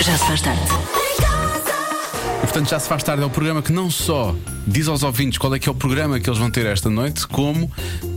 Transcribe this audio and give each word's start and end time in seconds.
Já 0.00 0.16
se 0.16 0.24
faz 0.24 0.40
tarde. 0.40 0.60
E, 2.36 2.40
portanto, 2.42 2.68
já 2.68 2.78
se 2.78 2.88
faz 2.88 3.02
tarde. 3.02 3.22
É 3.22 3.26
o 3.26 3.30
programa 3.30 3.62
que 3.62 3.72
não 3.72 3.90
só 3.90 4.34
diz 4.66 4.88
aos 4.88 5.02
ouvintes 5.02 5.38
qual 5.38 5.54
é 5.54 5.58
que 5.58 5.68
é 5.68 5.72
o 5.72 5.74
programa 5.74 6.20
que 6.20 6.28
eles 6.28 6.38
vão 6.38 6.50
ter 6.50 6.66
esta 6.66 6.88
noite, 6.90 7.26
como 7.26 7.70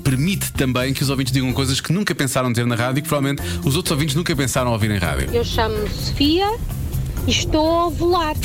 permite 0.04 0.52
também 0.54 0.94
que 0.94 1.04
os 1.04 1.10
ouvintes 1.10 1.32
digam 1.32 1.52
coisas 1.54 1.80
que 1.80 1.92
nunca 1.94 2.14
pensaram 2.14 2.52
ter 2.54 2.66
na 2.66 2.76
rádio 2.76 3.00
e 3.00 3.02
que 3.02 3.08
provavelmente 3.08 3.42
os 3.66 3.76
outros 3.76 3.92
ouvintes 3.92 4.16
nunca 4.16 4.36
pensaram 4.36 4.72
ouvir 4.72 4.92
em 4.92 4.98
rádio. 4.98 5.30
Eu 5.34 5.44
chamo-me 5.44 5.90
Sofia 5.90 6.58
e 7.28 7.32
estou 7.32 7.68
a 7.68 7.88
ovular. 7.88 8.36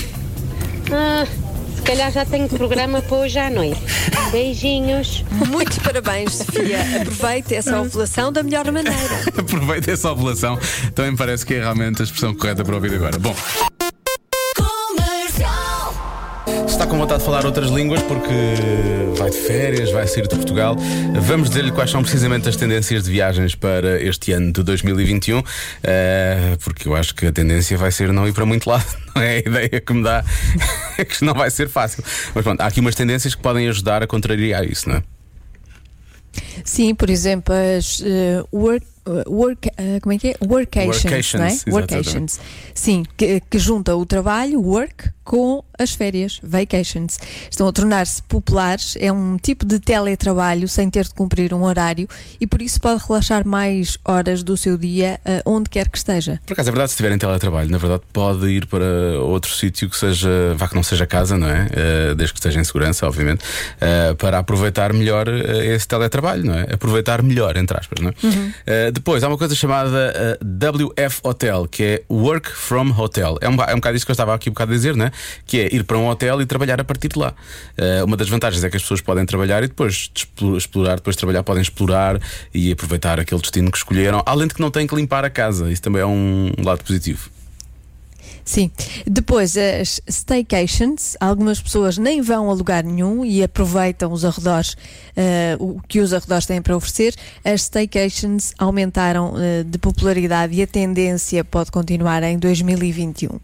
Ah, 0.93 1.27
se 1.27 1.44
calhar 1.85 2.11
já 2.11 2.25
tenho 2.25 2.49
programa 2.49 3.03
para 3.03 3.17
hoje 3.19 3.39
à 3.39 3.51
noite. 3.51 3.81
Beijinhos. 4.33 5.25
Muito 5.49 5.81
parabéns, 5.83 6.33
Sofia. 6.33 6.79
Aproveite 7.01 7.55
essa 7.55 7.81
ovulação 7.81 8.33
da 8.33 8.43
melhor 8.43 8.65
maneira. 8.73 8.95
Aproveita 9.37 9.93
essa 9.93 10.11
ovulação. 10.11 10.59
Também 10.95 11.13
me 11.13 11.19
parece 11.19 11.45
que 11.45 11.55
é 11.55 11.61
realmente 11.61 12.01
a 12.01 12.05
expressão 12.05 12.35
correta 12.35 12.65
para 12.65 12.75
ouvir 12.75 12.95
agora. 12.95 13.19
Bom. 13.19 13.35
Está 16.75 16.89
com 16.89 16.99
vontade 16.99 17.21
de 17.21 17.25
falar 17.25 17.47
outras 17.47 17.71
línguas 17.71 18.03
porque 18.03 18.35
vai 19.17 19.31
de 19.31 19.37
férias, 19.37 19.93
vai 19.93 20.09
sair 20.09 20.27
de 20.27 20.35
Portugal, 20.35 20.77
vamos 21.21 21.49
dizer-lhe 21.49 21.71
quais 21.71 21.89
são 21.89 22.03
precisamente 22.03 22.49
as 22.49 22.57
tendências 22.57 23.05
de 23.05 23.13
viagens 23.13 23.55
para 23.55 24.03
este 24.03 24.33
ano 24.33 24.53
de 24.53 24.61
2021, 24.65 25.41
eh, 25.85 26.57
porque 26.65 26.89
eu 26.89 26.97
acho 26.97 27.15
que 27.15 27.27
a 27.27 27.33
tendência 27.33 27.79
vai 27.79 27.93
ser 27.93 28.13
não 28.13 28.27
ir 28.27 28.33
para 28.33 28.45
muito 28.45 28.69
lado, 28.69 28.85
não 29.15 29.23
é 29.23 29.37
a 29.37 29.39
ideia 29.39 29.81
que 29.81 29.93
me 29.93 30.03
dá, 30.03 30.25
é 30.99 31.05
que 31.05 31.25
não 31.25 31.33
vai 31.33 31.49
ser 31.49 31.69
fácil. 31.69 32.03
Mas 32.35 32.43
pronto, 32.43 32.61
há 32.61 32.67
aqui 32.67 32.81
umas 32.81 32.97
tendências 32.97 33.37
que 33.37 33.41
podem 33.41 33.69
ajudar 33.69 34.03
a 34.03 34.07
contrariar 34.09 34.65
isso, 34.65 34.89
não 34.89 34.97
é? 34.97 35.03
Sim, 36.65 36.93
por 36.93 37.09
exemplo, 37.09 37.55
as 37.55 38.03
eh, 38.05 38.43
work, 38.53 38.85
work, 39.27 39.71
eh, 39.77 40.01
como 40.01 40.13
é 40.13 40.19
que 40.19 40.29
é? 40.29 40.37
Workations, 40.41 41.05
Workations, 41.05 41.35
não 41.35 41.45
é? 41.45 41.49
exatamente. 41.49 41.73
Workations. 41.73 42.41
Sim, 42.75 43.05
que, 43.17 43.41
que 43.41 43.59
junta 43.59 43.95
o 43.95 44.07
trabalho, 44.07 44.61
work, 44.61 45.11
com 45.25 45.65
as 45.79 45.93
férias, 45.93 46.39
vacations. 46.43 47.19
Estão 47.51 47.67
a 47.67 47.73
tornar-se 47.73 48.23
populares, 48.23 48.97
é 49.01 49.11
um 49.11 49.39
tipo 49.39 49.65
de 49.65 49.81
teletrabalho 49.81 50.69
sem 50.69 50.91
ter 50.91 51.05
de 51.05 51.15
cumprir 51.15 51.55
um 51.55 51.63
horário 51.63 52.07
e 52.39 52.47
por 52.47 52.61
isso 52.61 52.81
pode 52.81 53.03
relaxar 53.07 53.47
mais 53.47 53.99
horas 54.05 54.43
do 54.43 54.57
seu 54.57 54.77
dia 54.77 55.19
eh, 55.25 55.43
onde 55.47 55.71
quer 55.71 55.89
que 55.89 55.97
esteja. 55.97 56.41
Por 56.47 56.53
acaso, 56.53 56.69
é 56.69 56.73
verdade, 56.73 56.91
se 56.91 56.97
tiverem 56.97 57.19
teletrabalho, 57.19 57.71
na 57.71 57.79
verdade, 57.79 58.03
pode 58.13 58.47
ir 58.49 58.67
para 58.67 58.85
outro 59.21 59.51
sítio 59.51 59.89
que 59.89 59.97
seja, 59.97 60.29
vá 60.57 60.69
que 60.69 60.75
não 60.75 60.83
seja 60.83 61.07
casa, 61.07 61.37
não 61.39 61.49
é? 61.49 61.69
Eh, 61.73 62.15
desde 62.15 62.35
que 62.35 62.39
esteja 62.39 62.61
em 62.61 62.65
segurança, 62.65 63.07
obviamente, 63.07 63.45
para 64.19 64.39
aproveitar 64.39 64.93
melhor 64.93 65.29
esse 65.29 65.89
teletrabalho, 65.89 66.45
não 66.45 66.55
é? 66.55 66.75
Aproveitar 66.75 67.23
melhor, 67.23 67.57
entre 67.57 67.77
aspas, 67.79 68.01
não 68.01 68.11
é? 68.11 68.15
Eh, 68.67 68.93
depois, 68.95 69.25
há 69.25 69.29
uma 69.29 69.37
coisa 69.37 69.55
chamada 69.55 70.13
eh, 70.15 70.39
WF 70.45 71.21
Hotel, 71.25 71.67
que 71.69 71.83
é 71.83 72.03
Work 72.09 72.49
from 72.51 72.91
Hotel. 72.97 73.37
É 73.41 73.49
um, 73.49 73.55
é 73.55 73.73
um 73.73 73.77
bocado 73.77 73.97
isso 73.97 74.07
que 74.07 74.11
eu 74.11 74.15
estava 74.15 74.33
aqui 74.35 74.49
um 74.49 74.53
bocado 74.53 74.73
a 74.73 74.75
dizer, 74.75 74.95
não 74.95 75.07
é? 75.07 75.11
Que 75.45 75.61
é 75.61 75.75
ir 75.75 75.83
para 75.85 75.99
um 75.99 76.07
hotel 76.07 76.41
e 76.41 76.47
trabalhar 76.47 76.81
a 76.81 76.85
partir 76.85 77.09
de 77.09 77.19
lá. 77.19 77.35
Eh, 77.77 78.05
uma 78.05 78.17
das 78.17 78.29
vantagens 78.29 78.63
é 78.63 78.71
que 78.71 78.77
as 78.77 78.83
pessoas 78.83 79.01
podem 79.01 79.27
trabalhar 79.27 79.63
e 79.65 79.69
depois 79.69 80.11
de 80.15 80.21
explo- 80.21 80.57
explorar, 80.57 80.95
depois 80.97 81.17
de 81.17 81.19
trabalhar, 81.19 81.43
podem 81.43 81.63
explorar 81.63 82.21
e 82.55 82.71
aproveitar 82.71 83.19
aquele 83.19 83.41
destino 83.41 83.71
que 83.71 83.77
escolheram, 83.79 84.23
além 84.25 84.47
de 84.47 84.55
que 84.55 84.61
não 84.61 84.71
têm 84.71 84.87
que 84.87 84.95
limpar 84.95 85.25
a 85.25 85.31
casa. 85.31 85.71
Isso 85.73 85.83
também 85.83 86.01
é 86.01 86.07
um 86.07 86.53
lado 86.65 86.85
positivo. 86.85 87.34
Sim. 88.45 88.71
Depois, 89.07 89.57
as 89.57 90.01
staycations, 90.07 91.17
algumas 91.19 91.61
pessoas 91.61 91.97
nem 91.97 92.21
vão 92.21 92.51
a 92.51 92.53
lugar 92.53 92.85
nenhum 92.85 93.25
e 93.25 93.43
aproveitam 93.43 94.13
os 94.13 94.25
arredores, 94.25 94.77
eh, 95.17 95.57
o 95.59 95.81
que 95.89 96.01
os 96.01 96.13
arredores 96.13 96.45
têm 96.45 96.61
para 96.61 96.77
oferecer. 96.77 97.15
As 97.43 97.63
staycations 97.63 98.53
aumentaram 98.59 99.35
eh, 99.39 99.65
de 99.65 99.79
popularidade 99.79 100.55
e 100.55 100.63
a 100.63 100.67
tendência 100.67 101.43
pode 101.43 101.71
continuar 101.71 102.23
em 102.23 102.39
2021. 102.39 103.41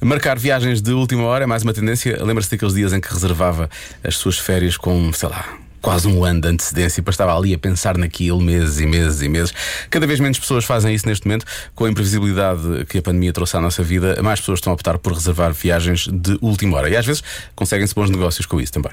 Marcar 0.00 0.38
viagens 0.38 0.80
de 0.80 0.92
última 0.92 1.24
hora 1.24 1.44
é 1.44 1.46
mais 1.46 1.62
uma 1.62 1.74
tendência. 1.74 2.24
Lembra-se 2.24 2.50
daqueles 2.50 2.74
dias 2.74 2.92
em 2.92 3.00
que 3.00 3.12
reservava 3.12 3.68
as 4.02 4.16
suas 4.16 4.38
férias 4.38 4.76
com, 4.78 5.12
sei 5.12 5.28
lá. 5.28 5.67
Quase 5.88 6.06
um 6.06 6.22
ano 6.22 6.42
de 6.42 6.48
antecedência, 6.48 7.02
para 7.02 7.12
estava 7.12 7.34
ali 7.34 7.54
a 7.54 7.58
pensar 7.58 7.96
naquilo 7.96 8.42
meses 8.42 8.78
e 8.78 8.84
meses 8.84 9.22
e 9.22 9.28
meses. 9.28 9.54
Cada 9.88 10.06
vez 10.06 10.20
menos 10.20 10.38
pessoas 10.38 10.66
fazem 10.66 10.94
isso 10.94 11.08
neste 11.08 11.26
momento, 11.26 11.46
com 11.74 11.86
a 11.86 11.88
imprevisibilidade 11.88 12.84
que 12.90 12.98
a 12.98 13.02
pandemia 13.02 13.32
trouxe 13.32 13.56
à 13.56 13.60
nossa 13.62 13.82
vida. 13.82 14.22
Mais 14.22 14.38
pessoas 14.38 14.58
estão 14.58 14.70
a 14.70 14.74
optar 14.74 14.98
por 14.98 15.14
reservar 15.14 15.50
viagens 15.54 16.06
de 16.06 16.38
última 16.42 16.76
hora. 16.76 16.90
E 16.90 16.96
às 16.96 17.06
vezes 17.06 17.24
conseguem-se 17.56 17.94
bons 17.94 18.10
negócios 18.10 18.44
com 18.44 18.60
isso 18.60 18.70
também. 18.70 18.92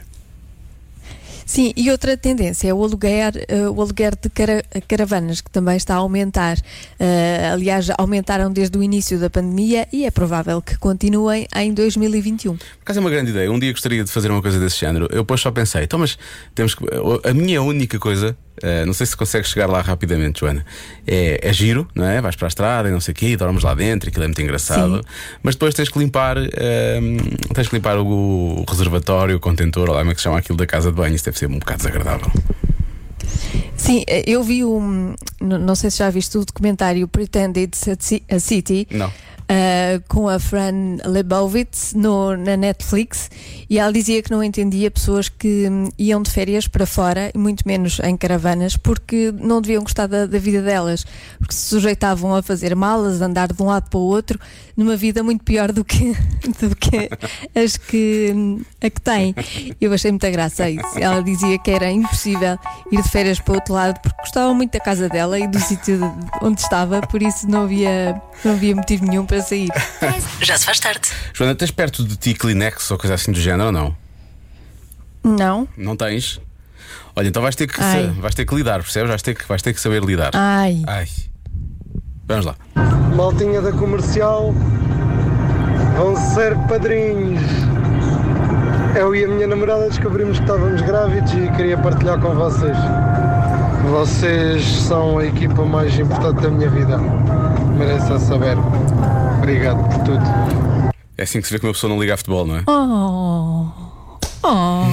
Sim, 1.46 1.72
e 1.78 1.92
outra 1.92 2.18
tendência 2.18 2.68
é 2.68 2.74
o 2.74 2.84
aluguer, 2.84 3.46
eh, 3.48 3.70
o 3.70 3.80
aluguer 3.80 4.16
de 4.20 4.30
cara- 4.30 4.64
caravanas, 4.88 5.42
que 5.42 5.52
também 5.52 5.78
está 5.78 5.94
a 5.94 5.98
aumentar. 5.98 6.58
Eh, 7.00 7.50
aliás, 7.54 7.88
aumentaram 8.00 8.52
desde 8.52 8.76
o 8.78 8.82
início 8.84 9.20
da 9.20 9.30
pandemia 9.30 9.88
e 9.94 10.06
é 10.06 10.12
provável 10.12 10.60
que 10.62 10.76
continuem 10.78 11.48
em 11.56 11.72
2021. 11.72 12.58
Por 12.58 12.66
acaso 12.82 13.00
é 13.00 13.02
uma 13.02 13.12
grande 13.12 13.30
ideia. 13.30 13.52
Um 13.52 13.60
dia 13.60 13.72
gostaria 13.72 14.04
de 14.04 14.12
fazer 14.12 14.32
uma 14.32 14.42
coisa 14.42 14.60
desse 14.60 14.80
género. 14.80 15.06
Eu 15.12 15.20
depois 15.22 15.40
só 15.40 15.52
pensei, 15.52 15.84
então, 15.84 16.00
mas 16.00 16.18
temos 16.56 16.74
que. 16.74 16.84
A 17.24 17.34
minha 17.34 17.62
única 17.62 18.00
coisa, 18.00 18.36
eh, 18.62 18.86
não 18.86 18.94
sei 18.94 19.06
se 19.06 19.16
consegues 19.18 19.50
chegar 19.50 19.68
lá 19.68 19.82
rapidamente, 19.82 20.40
Joana, 20.42 20.66
é, 21.08 21.40
é 21.42 21.54
giro, 21.54 21.88
não 21.96 22.06
é? 22.06 22.22
Vais 22.22 22.36
para 22.36 22.48
a 22.48 22.50
estrada 22.50 22.90
e 22.90 22.92
não 22.92 23.00
sei 23.02 23.12
o 23.12 23.16
quê, 23.16 23.36
dormes 23.38 23.64
lá 23.64 23.74
dentro, 23.74 24.10
aquilo 24.10 24.24
é 24.24 24.28
muito 24.28 24.42
engraçado. 24.42 24.98
Sim. 24.98 25.02
Mas 25.44 25.56
depois 25.56 25.74
tens 25.74 25.90
que 25.90 26.00
limpar, 26.00 26.38
eh, 26.38 27.00
tens 27.54 27.68
que 27.68 27.76
limpar 27.76 27.98
o, 27.98 28.06
o 28.06 28.66
reservatório, 28.68 29.36
o 29.38 29.40
contentor, 29.40 29.90
lá 29.90 30.00
como 30.00 30.12
é 30.12 30.14
que 30.14 30.20
se 30.20 30.24
chama 30.24 30.38
aquilo 30.40 30.58
da 30.58 30.66
casa 30.68 30.90
de 30.92 30.96
banho. 30.98 31.16
Isso 31.16 31.26
deve 31.26 31.38
ser 31.38 31.48
um 31.48 31.60
bocado 31.60 31.78
desagradável. 31.80 32.32
Sim, 33.78 34.04
eh, 34.08 34.24
eu 34.26 34.44
vi 34.44 34.64
um. 34.64 35.14
Não 35.42 35.76
sei 35.76 35.92
se 35.92 35.98
já 35.98 36.10
viste 36.10 36.38
o 36.38 36.46
documentário 36.46 37.08
Pretend 37.08 37.60
It's 37.60 37.88
a 37.88 37.96
Ci- 38.00 38.24
a 38.30 38.40
City. 38.40 38.88
Não. 38.92 39.12
Eh, 39.48 40.02
com 40.08 40.28
a 40.28 40.40
Fran 40.40 40.98
Lebowitz 41.06 41.94
no, 41.94 42.36
na 42.36 42.58
Netflix 42.58 43.30
e 43.70 43.78
ela 43.78 43.94
dizia 43.94 44.22
que 44.24 44.32
não 44.32 44.44
entendia 44.44 44.90
pessoas 44.90 45.30
que 45.30 45.70
hum, 45.70 45.90
iam 46.00 46.24
de 46.24 46.32
férias 46.32 46.68
para 46.68 46.86
fora 46.88 47.30
e 47.34 47.38
muito 47.38 47.62
menos 47.68 48.00
em 48.00 48.18
caravanas 48.18 48.76
porque 48.76 49.32
não 49.38 49.62
deviam 49.62 49.84
gostar 49.84 50.08
da, 50.08 50.26
da 50.26 50.40
vida 50.40 50.64
delas 50.64 51.06
porque 51.38 51.54
se 51.54 51.68
sujeitavam 51.68 52.34
a 52.34 52.42
fazer 52.42 52.76
malas, 52.76 53.22
andar 53.22 53.54
de 53.54 53.62
um 53.62 53.68
lado 53.68 53.88
para 53.88 54.00
o 54.00 54.04
outro 54.04 54.40
numa 54.76 54.96
vida 54.96 55.22
muito 55.22 55.44
pior 55.44 55.72
do 55.72 55.86
que, 55.86 56.14
do 56.60 56.76
que 56.76 57.10
as 57.54 57.78
que 57.78 58.34
hum, 58.36 58.62
a 58.82 58.90
que 58.90 59.02
têm. 59.02 59.36
Eu 59.80 59.94
achei 59.94 60.12
muita 60.12 60.30
graça 60.30 60.70
isso. 60.70 60.98
Ela 60.98 61.22
dizia 61.22 61.58
que 61.60 61.72
era 61.72 61.90
impossível 61.92 62.58
ir 62.92 63.02
de 63.02 63.10
férias 63.10 63.40
para 63.40 63.52
o 63.52 63.56
outro 63.56 63.74
lado 63.74 64.00
porque 64.00 64.18
gostava 64.22 64.54
muito 64.54 64.72
da 64.72 64.80
casa 64.80 65.08
dela 65.08 65.40
e 65.40 65.48
do 65.48 65.60
sítio 65.60 66.00
onde 66.42 66.62
estava 66.62 67.02
por 67.02 67.22
isso 67.22 67.48
não 67.48 67.64
havia, 67.64 68.20
não 68.44 68.54
havia 68.54 68.76
motivo 68.76 69.06
nenhum 69.06 69.26
para 69.26 69.35
sair 69.42 69.70
Já 70.42 70.58
se 70.58 70.66
faz 70.66 70.80
tarde. 70.80 71.10
Joana, 71.34 71.56
tens 71.56 71.72
perto 71.72 72.04
de 72.04 72.16
ti 72.16 72.34
Kleenex 72.34 72.90
ou 72.92 72.98
coisa 72.98 73.16
assim 73.16 73.32
do 73.32 73.40
género 73.40 73.66
ou 73.66 73.72
não? 73.72 73.96
não 75.24 75.68
Não 75.78 75.96
tens? 75.96 76.40
Olha, 77.16 77.28
então 77.30 77.42
vais 77.42 77.56
ter 77.56 77.68
que, 77.68 77.82
Ai. 77.82 78.08
vais 78.20 78.36
ter 78.36 78.46
que 78.46 78.54
lidar, 78.54 78.82
percebes? 78.82 79.10
Vais 79.10 79.22
ter 79.22 79.34
que, 79.34 79.48
vais 79.48 79.62
ter 79.62 79.74
que 79.74 79.80
saber 79.80 80.04
lidar. 80.04 80.32
ai 80.34 80.84
Ai. 80.86 81.08
Vamos 82.28 82.46
lá. 82.46 82.56
Maltinha 83.16 83.62
da 83.62 83.72
comercial 83.72 84.54
vão 85.96 86.16
ser 86.34 86.56
padrinhos. 86.68 87.42
Eu 88.96 89.16
e 89.16 89.24
a 89.26 89.28
minha 89.28 89.48
namorada 89.48 89.88
descobrimos 89.90 90.38
que 90.38 90.44
estávamos 90.44 90.82
grávidos 90.82 91.32
e 91.34 91.50
queria 91.56 91.78
partilhar 91.78 92.20
com 92.20 92.34
vocês. 92.36 92.78
Vocês 93.90 94.64
são 94.66 95.20
a 95.20 95.26
equipa 95.26 95.64
mais 95.64 95.98
importante 96.00 96.42
da 96.42 96.50
minha 96.50 96.70
vida. 96.70 96.98
Mereço 97.78 98.14
a 98.14 98.20
saber. 98.20 98.58
Obrigado 99.46 99.78
por 99.88 100.04
tudo. 100.04 100.24
É 101.16 101.22
assim 101.22 101.40
que 101.40 101.48
se 101.48 101.54
vê 101.54 101.60
que 101.60 101.68
uma 101.68 101.74
pessoa 101.74 101.94
não 101.94 102.02
liga 102.02 102.16
a 102.16 102.18
futebol, 102.18 102.48
não 102.48 102.58
é? 102.58 102.64
Oh, 102.66 103.68
oh, 104.42 104.86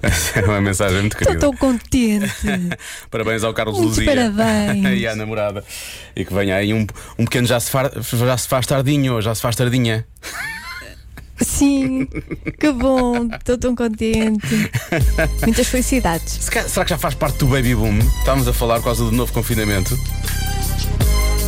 Essa 0.00 0.40
é 0.40 0.44
uma 0.46 0.62
mensagem 0.62 1.00
muito 1.00 1.12
estou 1.12 1.26
querida. 1.26 1.40
tão 1.40 1.54
contente. 1.54 2.32
Parabéns 3.10 3.44
ao 3.44 3.52
Carlos 3.52 3.76
Muitos 3.76 3.98
Luzia 3.98 4.14
parabéns. 4.14 4.86
e 4.98 5.06
à 5.06 5.14
namorada. 5.14 5.62
E 6.16 6.24
que 6.24 6.32
venha 6.32 6.56
aí 6.56 6.72
um, 6.72 6.86
um 7.18 7.26
pequeno 7.26 7.46
já 7.46 7.60
se, 7.60 7.70
far, 7.70 7.90
já 8.00 8.38
se 8.38 8.48
faz 8.48 8.64
tardinho, 8.64 9.20
já 9.20 9.34
se 9.34 9.42
faz 9.42 9.54
tardinha. 9.56 10.06
Sim, 11.36 12.08
que 12.58 12.72
bom, 12.72 13.26
estou 13.26 13.58
tão 13.58 13.76
contente. 13.76 14.70
Muitas 15.42 15.68
felicidades. 15.68 16.48
Será 16.66 16.84
que 16.86 16.90
já 16.90 16.98
faz 16.98 17.14
parte 17.14 17.36
do 17.40 17.46
baby 17.46 17.74
boom? 17.74 17.98
Estávamos 17.98 18.48
a 18.48 18.54
falar 18.54 18.76
por 18.76 18.84
causa 18.84 19.04
do 19.04 19.12
novo 19.12 19.30
confinamento. 19.34 19.98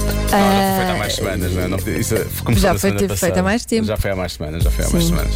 Não, 0.03 0.13
já 0.31 0.67
foi 0.67 0.77
feito 0.77 0.91
há 0.93 0.97
mais 0.99 1.15
semanas, 1.15 1.53
não 1.53 1.63
é? 1.63 1.69
Não, 1.69 1.79
isso 1.79 2.15
começou 2.45 2.63
Já 2.63 2.73
na 2.73 2.79
foi 2.79 2.91
semana 2.91 3.09
passada. 3.09 3.41
há 3.41 3.43
mais 3.43 3.65
tempo. 3.67 3.87
Já 3.87 3.97
foi 3.97 4.11
há 4.11 4.17
mais 4.17 4.33
semanas, 4.33 4.63
já 4.63 4.71
foi 4.71 4.85
há 4.85 4.89
mais 4.91 5.05
Sim. 5.05 5.11
semanas. 5.11 5.35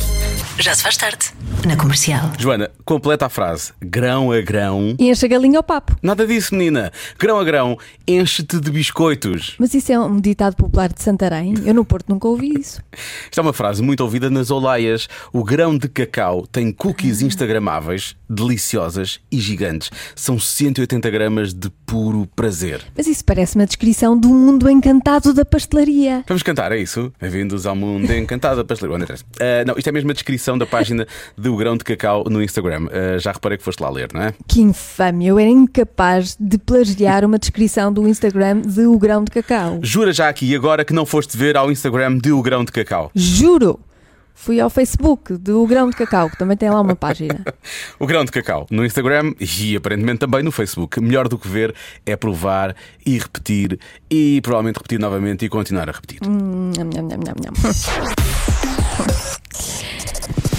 Já 0.58 0.74
se 0.74 0.82
faz 0.82 0.96
tarde. 0.96 1.32
Na 1.66 1.76
comercial. 1.76 2.32
Joana, 2.38 2.70
completa 2.84 3.26
a 3.26 3.28
frase. 3.28 3.72
Grão 3.82 4.32
a 4.32 4.40
grão. 4.40 4.94
E 4.98 5.10
enche 5.10 5.26
a 5.26 5.28
galinha 5.28 5.58
ao 5.58 5.62
papo. 5.62 5.96
Nada 6.00 6.26
disso, 6.26 6.54
menina. 6.54 6.92
Grão 7.18 7.38
a 7.38 7.44
grão, 7.44 7.76
enche-te 8.06 8.60
de 8.60 8.70
biscoitos. 8.70 9.56
Mas 9.58 9.74
isso 9.74 9.92
é 9.92 9.98
um 9.98 10.18
ditado 10.20 10.54
popular 10.54 10.90
de 10.92 11.02
Santarém. 11.02 11.54
Eu 11.64 11.74
no 11.74 11.84
Porto 11.84 12.08
nunca 12.08 12.28
ouvi 12.28 12.54
isso. 12.58 12.80
Isto 13.28 13.38
é 13.38 13.42
uma 13.42 13.52
frase 13.52 13.82
muito 13.82 14.00
ouvida 14.00 14.30
nas 14.30 14.50
olaias. 14.50 15.08
O 15.32 15.44
grão 15.44 15.76
de 15.76 15.88
cacau 15.88 16.46
tem 16.46 16.72
cookies 16.72 17.20
instagramáveis, 17.20 18.16
deliciosas 18.30 19.20
e 19.30 19.38
gigantes. 19.38 19.90
São 20.14 20.38
180 20.38 21.10
gramas 21.10 21.52
de 21.52 21.68
puro 21.84 22.28
prazer. 22.34 22.80
Mas 22.96 23.06
isso 23.06 23.24
parece 23.24 23.56
uma 23.56 23.66
descrição 23.66 24.18
do 24.18 24.28
mundo 24.28 24.70
encantado 24.70 25.34
da 25.34 25.44
pastelaria. 25.44 26.24
Vamos 26.28 26.42
cantar, 26.42 26.70
é 26.72 26.78
isso? 26.78 27.12
Bem-vindos 27.20 27.66
ao 27.66 27.74
mundo 27.74 28.10
encantado 28.12 28.56
da 28.56 28.64
pastelaria. 28.64 29.06
Ah, 29.40 29.64
não, 29.66 29.74
isto 29.76 29.88
é 29.88 29.92
mesmo 29.92 30.10
a 30.10 30.14
descrição 30.14 30.45
da 30.56 30.66
página 30.66 31.06
do 31.36 31.56
grão 31.56 31.78
de 31.78 31.84
cacau 31.84 32.24
no 32.28 32.42
Instagram. 32.42 32.88
Ah, 32.92 33.18
já 33.18 33.32
reparei 33.32 33.56
que 33.56 33.64
foste 33.64 33.80
lá 33.80 33.88
ler, 33.88 34.10
não 34.12 34.20
é? 34.20 34.34
Que 34.46 34.60
infame, 34.60 35.26
eu 35.26 35.38
era 35.38 35.48
incapaz 35.48 36.36
de 36.38 36.58
plagiar 36.58 37.24
uma 37.24 37.38
descrição 37.38 37.90
do 37.90 38.06
Instagram 38.06 38.60
de 38.60 38.82
O 38.82 38.98
Grão 38.98 39.24
de 39.24 39.30
Cacau. 39.30 39.78
Jura 39.82 40.12
já 40.12 40.28
aqui 40.28 40.54
agora 40.54 40.84
que 40.84 40.92
não 40.92 41.06
foste 41.06 41.36
ver 41.36 41.56
ao 41.56 41.70
Instagram 41.70 42.18
de 42.18 42.32
O 42.32 42.42
Grão 42.42 42.64
de 42.64 42.72
Cacau. 42.72 43.10
Juro! 43.14 43.80
Fui 44.38 44.60
ao 44.60 44.68
Facebook 44.68 45.32
do 45.38 45.66
Grão 45.66 45.88
de 45.88 45.96
Cacau, 45.96 46.28
que 46.28 46.36
também 46.36 46.58
tem 46.58 46.68
lá 46.68 46.82
uma 46.82 46.94
página. 46.94 47.42
O 47.98 48.06
Grão 48.06 48.22
de 48.22 48.30
Cacau 48.30 48.66
no 48.70 48.84
Instagram 48.84 49.32
e 49.40 49.74
aparentemente 49.74 50.18
também 50.18 50.42
no 50.42 50.52
Facebook. 50.52 51.00
Melhor 51.00 51.26
do 51.26 51.38
que 51.38 51.48
ver 51.48 51.74
é 52.04 52.14
provar 52.14 52.76
e 53.04 53.18
repetir 53.18 53.80
e 54.10 54.40
provavelmente 54.42 54.76
repetir 54.76 55.00
novamente 55.00 55.46
e 55.46 55.48
continuar 55.48 55.88
a 55.88 55.92
repetir. 55.92 56.20
Nham, 56.22 56.90
nham, 56.92 57.08
nham, 57.08 57.18
nham, 57.18 57.34
nham. 57.42 57.54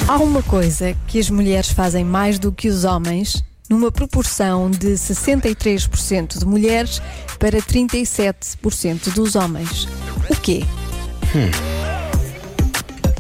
Há 0.08 0.16
uma 0.20 0.42
coisa 0.42 0.96
que 1.06 1.20
as 1.20 1.30
mulheres 1.30 1.70
fazem 1.70 2.06
mais 2.06 2.40
do 2.40 2.50
que 2.50 2.70
os 2.70 2.86
homens, 2.86 3.44
numa 3.70 3.92
proporção 3.92 4.72
de 4.72 4.94
63% 4.94 6.40
de 6.40 6.46
mulheres 6.46 7.02
para 7.38 7.62
37% 7.62 9.14
dos 9.14 9.36
homens. 9.36 9.86
O 10.30 10.36
quê? 10.38 10.64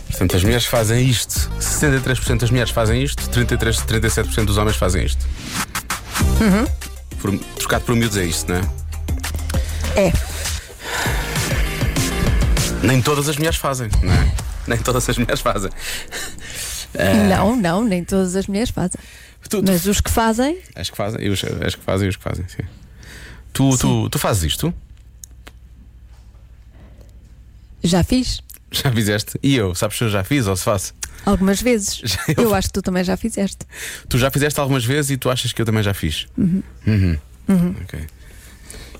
Portanto, 0.07 0.37
as 0.37 0.43
mulheres 0.43 0.65
fazem 0.65 1.05
isto. 1.05 1.51
63% 1.59 2.39
das 2.39 2.49
mulheres 2.49 2.71
fazem 2.71 3.03
isto, 3.03 3.29
33, 3.31 3.79
37% 3.79 4.45
dos 4.45 4.57
homens 4.57 4.77
fazem 4.77 5.03
isto. 5.05 5.27
Por, 7.19 7.37
trocado 7.57 7.83
por 7.83 7.95
miúdos 7.97 8.15
é 8.15 8.23
isto, 8.23 8.49
não 8.49 8.59
é? 8.59 8.63
É. 10.07 10.13
Nem 12.81 13.01
todas 13.01 13.27
as 13.27 13.35
mulheres 13.35 13.57
fazem, 13.57 13.89
não 14.01 14.13
é? 14.13 14.31
Nem 14.67 14.77
todas 14.77 15.09
as 15.09 15.17
mulheres 15.17 15.41
fazem. 15.41 15.69
Não, 17.29 17.55
não, 17.55 17.83
nem 17.83 18.03
todas 18.03 18.35
as 18.35 18.47
mulheres 18.47 18.69
fazem. 18.69 18.99
Tu, 19.49 19.61
tu, 19.61 19.63
Mas 19.71 19.85
os 19.85 20.01
que 20.01 20.09
fazem, 20.11 20.57
As 20.75 20.89
que 20.89 20.97
fazem, 20.97 21.21
e 21.23 21.29
os, 21.29 21.43
as 21.43 21.75
que 21.75 21.83
fazem 21.83 22.09
os 22.09 22.15
que 22.15 22.23
fazem, 22.23 22.45
sim. 22.47 22.63
Tu, 23.53 23.77
tu, 23.77 24.09
tu 24.09 24.19
fazes 24.19 24.43
isto? 24.43 24.73
já 27.83 28.03
fiz. 28.03 28.41
Já 28.71 28.91
fizeste? 28.91 29.39
E 29.41 29.55
eu? 29.55 29.73
Sabes 29.73 29.97
se 29.97 30.03
eu 30.03 30.09
já 30.09 30.23
fiz 30.23 30.45
ou 30.47 30.55
se 30.55 30.63
faço? 30.63 30.93
Algumas 31.25 31.61
vezes. 31.61 32.01
Eu- 32.37 32.43
Eu 32.45 32.53
acho 32.55 32.67
que 32.67 32.73
tu 32.73 32.81
também 32.81 33.03
já 33.03 33.15
fizeste. 33.15 33.59
Tu 34.09 34.17
já 34.17 34.29
fizeste 34.29 34.59
algumas 34.59 34.83
vezes 34.83 35.11
e 35.11 35.17
tu 35.17 35.29
achas 35.29 35.53
que 35.53 35.61
eu 35.61 35.65
também 35.65 35.81
já 35.83 35.93
fiz? 35.93 36.27
Uhum. 36.37 37.17
Ok. 37.83 37.99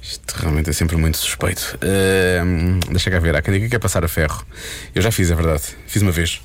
Isto 0.02 0.32
realmente 0.38 0.70
é 0.70 0.74
sempre 0.74 0.96
muito 0.96 1.18
suspeito. 1.18 1.78
Ahm, 1.82 2.80
deixa 2.92 3.12
cá 3.12 3.20
ver, 3.20 3.36
há 3.36 3.42
quem 3.42 3.54
diga 3.54 3.66
que 3.66 3.72
quer 3.72 3.80
passar 3.80 4.06
a 4.06 4.08
ferro. 4.08 4.46
Eu 4.96 5.02
já 5.02 5.12
fiz, 5.12 5.30
é 5.32 5.36
verdade. 5.36 5.64
Fiz 5.86 6.02
uma 6.02 6.12
vez. 6.12 6.42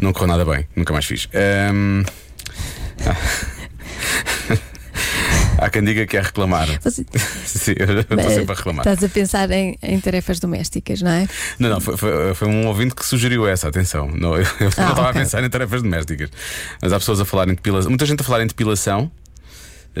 Não 0.00 0.12
correu 0.12 0.28
nada 0.28 0.44
bem, 0.44 0.66
nunca 0.76 0.92
mais 0.92 1.04
fiz. 1.06 1.28
Ahm, 1.34 2.04
Há 5.60 5.68
quem 5.70 5.82
diga 5.82 6.02
que 6.02 6.12
quer 6.12 6.22
reclamar. 6.22 6.68
Você- 6.80 7.04
Sim, 7.44 7.74
eu 7.78 8.00
estou 8.00 8.30
sempre 8.30 8.52
a 8.52 8.54
reclamar. 8.54 8.86
Estás 8.86 9.02
a 9.02 9.08
pensar 9.12 9.50
em, 9.50 9.76
em 9.82 9.98
tarefas 10.00 10.38
domésticas, 10.38 11.02
não 11.02 11.10
é? 11.10 11.26
Não, 11.58 11.68
não, 11.68 11.80
foi, 11.80 11.96
foi- 11.96 12.34
foi 12.34 12.48
um 12.48 12.66
ouvinte 12.68 12.94
que 12.94 13.04
sugeriu 13.04 13.46
essa, 13.46 13.66
atenção. 13.68 14.08
Não, 14.08 14.36
eu, 14.38 14.42
eu 14.42 14.48
não 14.60 14.68
estava 14.68 14.92
ok. 15.00 15.10
a 15.10 15.12
pensar 15.12 15.42
em 15.42 15.50
tarefas 15.50 15.82
domésticas. 15.82 16.30
Mas 16.80 16.92
há 16.92 16.98
pessoas 16.98 17.20
a 17.20 17.24
falar 17.24 17.48
em 17.48 17.54
depilação. 17.54 17.90
Muita 17.90 18.06
gente 18.06 18.20
a 18.20 18.24
falar 18.24 18.42
em 18.42 18.46
depilação. 18.46 19.10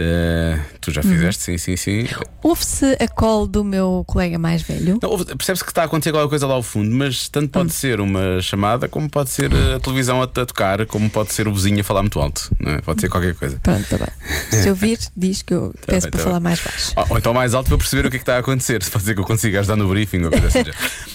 Eh, 0.00 0.56
tu 0.80 0.92
já 0.92 1.02
fizeste, 1.02 1.42
sim, 1.42 1.58
sim, 1.58 1.76
sim. 1.76 2.06
Ouve-se 2.40 2.96
a 3.00 3.08
call 3.08 3.48
do 3.48 3.64
meu 3.64 4.04
colega 4.06 4.38
mais 4.38 4.62
velho. 4.62 5.00
Percebe-se 5.00 5.64
que 5.64 5.72
está 5.72 5.82
a 5.82 5.84
acontecer 5.86 6.10
alguma 6.10 6.28
coisa 6.28 6.46
lá 6.46 6.54
ao 6.54 6.62
fundo, 6.62 6.94
mas 6.94 7.28
tanto 7.28 7.48
pode 7.48 7.72
ser 7.72 8.00
uma 8.00 8.40
chamada, 8.40 8.88
como 8.88 9.10
pode 9.10 9.30
ser 9.30 9.50
a 9.52 9.80
televisão 9.80 10.20
a, 10.20 10.24
a 10.24 10.28
tocar, 10.28 10.86
como 10.86 11.10
pode 11.10 11.32
ser 11.32 11.48
o 11.48 11.52
vizinho 11.52 11.80
a 11.80 11.84
falar 11.84 12.02
muito 12.02 12.20
alto. 12.20 12.48
Não 12.60 12.72
é? 12.74 12.80
Pode 12.80 13.00
ser 13.00 13.08
qualquer 13.08 13.34
coisa. 13.34 13.58
Pronto, 13.60 13.80
está 13.80 13.96
bem. 13.98 14.60
Se 14.62 14.68
eu 14.68 14.74
vir, 14.76 15.00
diz 15.16 15.42
que 15.42 15.52
eu 15.52 15.74
peço 15.84 16.06
bem, 16.06 16.10
para 16.12 16.18
tá 16.18 16.24
falar 16.24 16.38
bem. 16.38 16.44
mais 16.44 16.60
baixo. 16.60 16.92
Ou, 16.96 17.06
ou 17.10 17.18
então 17.18 17.34
mais 17.34 17.52
alto 17.54 17.66
para 17.68 17.78
perceber 17.78 18.06
o 18.06 18.10
que 18.10 18.16
é 18.16 18.18
que 18.20 18.22
está 18.22 18.36
a 18.36 18.38
acontecer. 18.38 18.80
Se 18.84 18.90
pode 18.92 19.04
ser 19.04 19.14
que 19.14 19.20
eu 19.20 19.24
consiga 19.24 19.58
ajudar 19.58 19.74
no 19.74 19.88
briefing 19.88 20.22
ou 20.22 20.30
coisa 20.30 20.46
assim. 20.46 20.58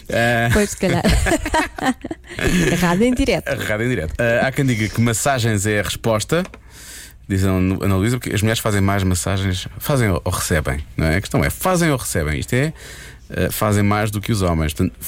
Eh, 0.10 0.50
Pois, 0.52 0.72
se 0.72 0.78
calhar. 0.78 1.02
Errado 2.72 3.02
em 3.04 3.14
direto. 3.14 3.48
Arregada 3.48 3.86
em 3.86 3.90
direto. 3.90 4.14
Ah, 4.20 4.48
há 4.48 4.52
quem 4.52 4.66
diga 4.66 4.90
que 4.90 5.00
massagens 5.00 5.66
é 5.66 5.80
a 5.80 5.84
resposta. 5.84 6.44
Diz 7.28 7.44
a 7.46 7.50
Ana 7.52 7.96
Luísa, 7.96 8.18
porque 8.18 8.36
as 8.36 8.42
mulheres 8.42 8.60
fazem 8.60 8.82
mais 8.82 9.02
massagens, 9.04 9.68
fazem 9.80 10.10
ou 10.10 10.22
recebem, 10.30 10.84
não 10.98 11.08
é? 11.08 11.16
A 11.18 11.22
questão 11.22 11.44
é, 11.44 11.50
fazem 11.50 11.90
ou 11.90 11.98
recebem? 11.98 12.38
Isto 12.40 12.54
é, 12.54 12.74
ah, 13.30 13.52
fazem 13.52 13.82
mais 13.84 14.12
do 14.12 14.20
que 14.20 14.32
os 14.32 14.42
homens. 14.42 14.74
Portanto, 14.74 15.00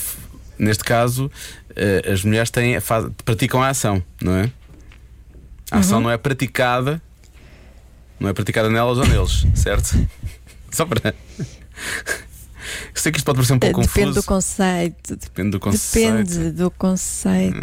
neste 0.57 0.83
caso, 0.83 1.29
ah, 1.71 2.11
as 2.13 2.23
mulheres 2.23 2.49
têm, 2.49 2.79
faz- 2.79 3.07
praticam 3.25 3.61
a 3.61 3.67
ação, 3.69 4.01
não 4.21 4.33
é? 4.37 4.49
A 5.71 5.79
ação 5.79 5.99
não 5.99 6.09
é 6.09 6.17
praticada, 6.17 7.01
não 8.19 8.29
é 8.29 8.33
praticada 8.33 8.69
nelas 8.69 8.97
ou 8.97 9.05
neles, 9.05 9.45
certo? 9.55 10.07
Só 10.71 10.85
para. 10.85 11.13
Sei 12.97 13.11
que 13.11 13.17
isto 13.17 13.25
pode 13.25 13.35
parecer 13.37 13.53
um 13.53 13.59
pouco 13.59 13.81
Depende 13.81 14.05
confuso. 14.07 14.21
do 14.21 14.23
conceito. 14.25 15.15
Depende 15.17 15.49
do 15.51 15.59
conceito. 15.59 16.23
Depende 16.23 16.51
do 16.51 16.71
conceito. 16.71 17.57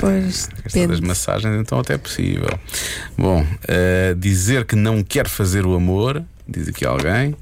Pois, 0.00 0.48
A 0.58 0.62
questão 0.62 0.62
das 0.62 0.72
depende. 0.72 1.02
massagens, 1.02 1.60
então, 1.60 1.78
até 1.80 1.94
é 1.94 1.98
possível. 1.98 2.48
Bom, 3.18 3.44
eh, 3.66 4.14
dizer 4.16 4.64
que 4.64 4.76
não 4.76 5.02
quer 5.02 5.28
fazer 5.28 5.66
o 5.66 5.74
amor, 5.74 6.22
diz 6.48 6.68
aqui 6.68 6.86
alguém. 6.86 7.34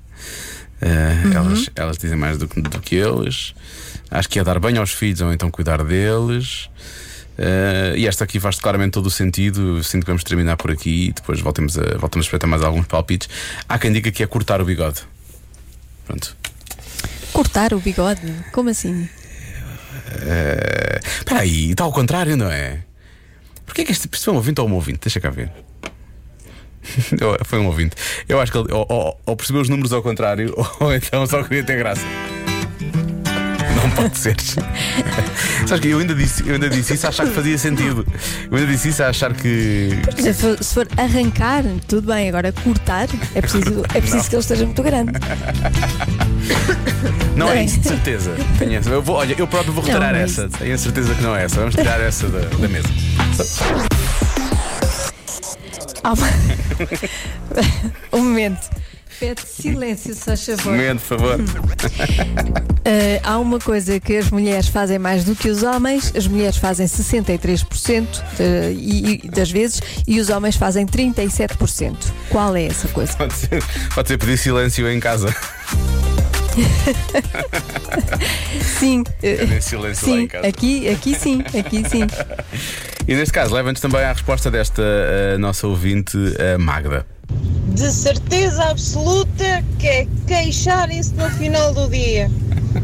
Eh, 0.80 1.22
Uhum. 1.26 1.32
elas, 1.32 1.70
elas 1.76 1.98
dizem 1.98 2.16
mais 2.16 2.38
do, 2.38 2.48
que- 2.48 2.60
do 2.62 2.80
que 2.80 2.94
eles. 2.96 3.54
Acho 4.10 4.28
que 4.28 4.38
é 4.38 4.44
dar 4.44 4.58
banho 4.58 4.80
aos 4.80 4.92
filhos 4.92 5.20
ou 5.20 5.32
então 5.32 5.50
cuidar 5.50 5.84
deles. 5.84 6.68
Eh, 7.36 7.94
e 7.98 8.06
esta 8.06 8.24
aqui 8.24 8.40
faz 8.40 8.58
claramente 8.58 8.92
todo 8.92 9.06
o 9.06 9.10
sentido. 9.10 9.82
Sinto 9.84 10.04
que 10.04 10.10
vamos 10.10 10.24
terminar 10.24 10.56
por 10.56 10.70
aqui 10.70 11.08
e 11.08 11.12
depois 11.12 11.40
voltemos 11.40 11.76
a, 11.78 11.82
voltamos 11.98 12.24
a 12.24 12.26
espreitar 12.26 12.48
mais 12.48 12.62
alguns 12.62 12.86
palpites. 12.86 13.28
Há 13.68 13.78
quem 13.78 13.92
diga 13.92 14.10
que 14.10 14.22
é 14.22 14.26
cortar 14.26 14.62
o 14.62 14.64
bigode. 14.64 15.00
Pronto. 16.06 16.36
Cortar 17.34 17.74
o 17.74 17.80
bigode? 17.80 18.22
Como 18.52 18.70
assim? 18.70 19.08
Eh, 20.22 21.00
Espera 21.18 21.40
aí, 21.40 21.72
está 21.72 21.84
ao 21.84 21.92
contrário, 21.92 22.36
não 22.36 22.50
é? 22.50 22.78
Porquê 23.66 23.84
que 23.84 23.92
este. 23.92 24.08
Isto 24.10 24.24
foi 24.24 24.32
um 24.34 24.36
ouvinte 24.36 24.60
ou 24.60 24.68
um 24.68 24.72
ouvinte? 24.74 25.00
Deixa 25.02 25.20
cá 25.20 25.28
ver. 25.30 25.50
Foi 27.46 27.58
um 27.58 27.66
ouvinte. 27.66 27.96
Eu 28.28 28.38
acho 28.40 28.52
que 28.52 28.58
ele 28.58 28.70
ou, 28.70 28.84
ou- 28.88 29.20
ou 29.24 29.36
percebeu 29.36 29.62
os 29.62 29.68
números 29.70 29.90
ao 29.92 30.02
contrário, 30.02 30.54
ou 30.80 30.94
então 30.94 31.26
só 31.26 31.42
queria 31.42 31.64
ter 31.64 31.76
graça. 31.78 32.02
Não 33.84 33.90
pode 33.90 34.16
ser. 34.18 34.34
Sabes 35.66 35.80
que 35.80 35.88
eu 35.88 35.98
ainda, 35.98 36.14
disse, 36.14 36.42
eu 36.46 36.54
ainda 36.54 36.70
disse 36.70 36.94
isso 36.94 37.04
a 37.06 37.10
achar 37.10 37.26
que 37.26 37.32
fazia 37.34 37.58
sentido. 37.58 38.06
Eu 38.50 38.56
ainda 38.56 38.72
disse 38.72 38.88
isso 38.88 39.02
a 39.02 39.08
achar 39.08 39.32
que. 39.34 39.90
Se 40.18 40.32
for, 40.32 40.62
se 40.62 40.74
for 40.74 40.88
arrancar, 40.96 41.62
tudo 41.86 42.06
bem. 42.12 42.28
Agora, 42.28 42.50
cortar, 42.52 43.06
é 43.34 43.40
preciso, 43.42 43.82
é 43.94 44.00
preciso 44.00 44.28
que 44.30 44.34
ele 44.36 44.40
esteja 44.40 44.64
muito 44.64 44.82
grande. 44.82 45.12
Não 47.36 47.48
é 47.48 47.50
Não 47.54 47.58
é. 47.60 47.64
isso, 47.64 47.80
de 47.80 47.88
certeza. 47.88 48.34
Tenho 48.58 48.74
essa- 48.74 48.88
eu 48.90 49.02
vou, 49.02 49.16
olha, 49.16 49.34
eu 49.38 49.46
próprio 49.46 49.72
vou 49.72 49.84
retirar 49.84 50.12
não 50.12 50.18
é 50.18 50.22
essa. 50.22 50.48
Tenho 50.48 50.74
a 50.74 50.78
certeza 50.78 51.14
que 51.14 51.22
não 51.22 51.36
é 51.36 51.44
essa. 51.44 51.56
Vamos 51.56 51.74
tirar 51.74 52.00
essa 52.00 52.26
da, 52.28 52.38
da 52.40 52.68
mesa. 52.68 52.88
Há 56.02 56.12
uma... 56.12 56.28
um 58.12 58.24
momento. 58.24 58.70
Pede 59.20 59.42
silêncio, 59.42 60.14
se 60.14 60.20
faz 60.22 60.44
favor. 60.44 60.72
Momento, 60.72 61.00
por 61.00 61.18
favor. 61.18 61.38
Eh, 62.84 63.20
há 63.22 63.38
uma 63.38 63.58
coisa 63.58 63.98
que 64.00 64.16
as 64.16 64.30
mulheres 64.30 64.68
fazem 64.68 64.98
mais 64.98 65.24
do 65.24 65.34
que 65.34 65.48
os 65.48 65.62
homens, 65.62 66.12
as 66.16 66.26
mulheres 66.26 66.56
fazem 66.56 66.86
63% 66.86 68.22
de- 68.36 68.72
e- 68.74 69.20
e- 69.24 69.28
das 69.28 69.50
vezes 69.50 69.80
e 70.06 70.20
os 70.20 70.28
homens 70.28 70.56
fazem 70.56 70.86
37%. 70.86 72.12
Qual 72.28 72.54
é 72.56 72.64
essa 72.66 72.88
coisa? 72.88 73.14
Pode 73.16 73.34
ser, 73.34 73.62
pode 73.94 74.08
ser 74.08 74.18
pedir 74.18 74.36
silêncio 74.36 74.90
em 74.90 75.00
casa. 75.00 75.34
Sim, 78.78 79.02
eh, 79.22 79.60
silêncio 79.60 80.04
sim, 80.06 80.26
casa. 80.28 80.46
aqui, 80.46 80.88
aqui 80.88 81.14
sim, 81.18 81.42
aqui 81.58 81.82
sim. 81.88 82.06
E 83.06 83.14
neste 83.14 83.34
caso, 83.34 83.54
leva-nos 83.54 83.80
também 83.82 84.02
à 84.02 84.12
resposta 84.12 84.50
desta 84.50 84.82
eh, 84.82 85.36
nossa 85.38 85.66
ouvinte, 85.66 86.16
Magda. 86.58 87.06
De 87.74 87.90
certeza 87.90 88.64
absoluta 88.64 89.64
que 89.78 89.86
é 89.86 90.06
queixarem-se 90.26 91.14
no 91.14 91.28
final 91.30 91.74
do 91.74 91.88
dia. 91.88 92.30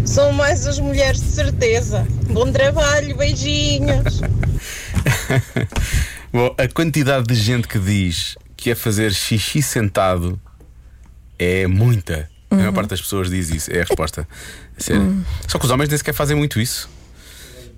São 0.04 0.32
mais 0.32 0.66
as 0.66 0.78
mulheres 0.78 1.20
de 1.20 1.28
certeza. 1.28 2.06
Bom 2.30 2.50
trabalho, 2.50 3.16
beijinhos. 3.16 4.20
Bom, 6.32 6.54
a 6.58 6.68
quantidade 6.68 7.26
de 7.26 7.34
gente 7.34 7.66
que 7.66 7.78
diz 7.78 8.36
que 8.56 8.70
é 8.70 8.74
fazer 8.74 9.12
xixi 9.12 9.62
sentado 9.62 10.40
é 11.38 11.66
muita. 11.66 12.28
A 12.50 12.56
maior 12.56 12.72
parte 12.72 12.90
das 12.90 13.00
pessoas 13.00 13.30
diz 13.30 13.48
isso, 13.50 13.70
é 13.70 13.80
a 13.80 13.84
resposta. 13.84 14.26
Sério. 14.76 15.24
Só 15.46 15.58
que 15.58 15.64
os 15.64 15.70
homens 15.70 15.88
nem 15.88 15.96
sequer 15.96 16.12
fazem 16.12 16.36
muito 16.36 16.60
isso. 16.60 16.88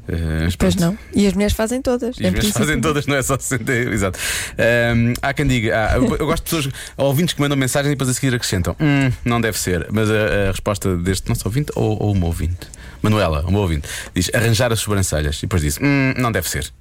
Mas 0.09 0.57
Pois 0.57 0.77
não. 0.77 0.99
E 1.15 1.27
as 1.27 1.33
mulheres 1.33 1.55
fazem 1.55 1.81
todas. 1.81 2.17
E 2.17 2.21
as 2.21 2.27
em 2.27 2.31
mulheres 2.31 2.51
fazem 2.51 2.81
todas, 2.81 3.07
não 3.07 3.17
é 3.17 3.23
só 3.23 3.39
60. 3.39 3.73
Exato. 3.73 4.19
Ahm, 4.59 5.15
há 5.23 5.33
quem 5.33 5.47
diga, 5.47 5.93
eu, 5.95 6.17
eu 6.17 6.27
gosto 6.27 6.45
de 6.45 6.51
pessoas, 6.51 6.75
ouvintes 6.97 7.35
que 7.35 7.41
mandam 7.41 7.57
mensagem 7.57 7.93
e 7.93 7.95
depois 7.95 8.11
a 8.11 8.15
seguir 8.15 8.35
acrescentam: 8.35 8.77
hum, 8.81 9.13
não 9.25 9.41
deve 9.41 9.59
ser. 9.59 9.87
Mas 9.91 10.11
a, 10.11 10.49
a 10.49 10.51
resposta 10.51 10.97
deste 10.97 11.29
nosso 11.29 11.43
ouvinte 11.47 11.73
ou, 11.75 12.03
ou 12.03 12.13
uma 12.13 12.27
ouvinte, 12.27 12.67
Manuela, 13.01 13.45
uma 13.47 13.61
ouvinte, 13.61 13.89
diz 14.15 14.31
arranjar 14.35 14.73
as 14.73 14.81
sobrancelhas. 14.81 15.39
E 15.39 15.43
depois 15.43 15.63
diz: 15.63 15.79
hum, 15.81 16.15
não 16.17 16.33
deve 16.33 16.49
ser. 16.49 16.73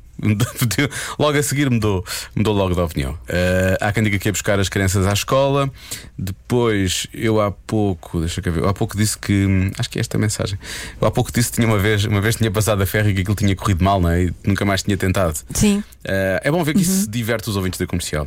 Logo 1.19 1.37
a 1.37 1.43
seguir 1.43 1.69
mudou, 1.69 2.05
mudou 2.35 2.53
logo 2.53 2.73
de 2.73 2.79
opinião. 2.81 3.17
Ah, 3.29 3.87
há 3.87 3.91
quem 3.91 4.03
diga 4.03 4.17
que 4.19 4.27
ia 4.27 4.31
buscar 4.31 4.59
as 4.59 4.69
crianças 4.69 5.05
à 5.07 5.13
escola. 5.13 5.69
Depois, 6.17 7.07
eu 7.13 7.41
há 7.41 7.51
pouco, 7.51 8.19
deixa 8.19 8.41
eu 8.45 8.53
ver, 8.53 8.61
eu 8.61 8.69
há 8.69 8.73
pouco 8.73 8.95
disse 8.95 9.17
que. 9.17 9.45
hum, 9.45 9.71
Acho 9.77 9.89
que 9.89 9.97
é 9.97 10.01
esta 10.01 10.17
a 10.17 10.19
mensagem. 10.19 10.57
Eu 10.99 11.07
há 11.07 11.11
pouco 11.11 11.31
disse 11.31 11.49
que 11.49 11.55
tinha 11.55 11.67
uma 11.67 11.79
vez, 11.79 12.05
uma 12.05 12.21
vez 12.21 12.35
tinha 12.35 12.51
passado 12.51 12.81
a 12.81 12.85
ferro 12.85 13.09
e 13.09 13.13
que 13.13 13.21
aquilo 13.21 13.35
tinha 13.35 13.55
corrido 13.55 13.83
mal, 13.83 13.99
não 13.99 14.09
é? 14.09 14.23
E 14.25 14.33
nunca 14.45 14.63
mais 14.65 14.83
tinha 14.83 14.95
tentado. 14.97 15.39
Sim. 15.53 15.83
Eh, 16.03 16.41
é 16.45 16.51
bom 16.51 16.63
ver 16.63 16.73
que 16.73 16.81
isso 16.81 17.09
diverte 17.09 17.49
os 17.49 17.55
ouvintes 17.55 17.79
da 17.79 17.85
comercial. 17.85 18.25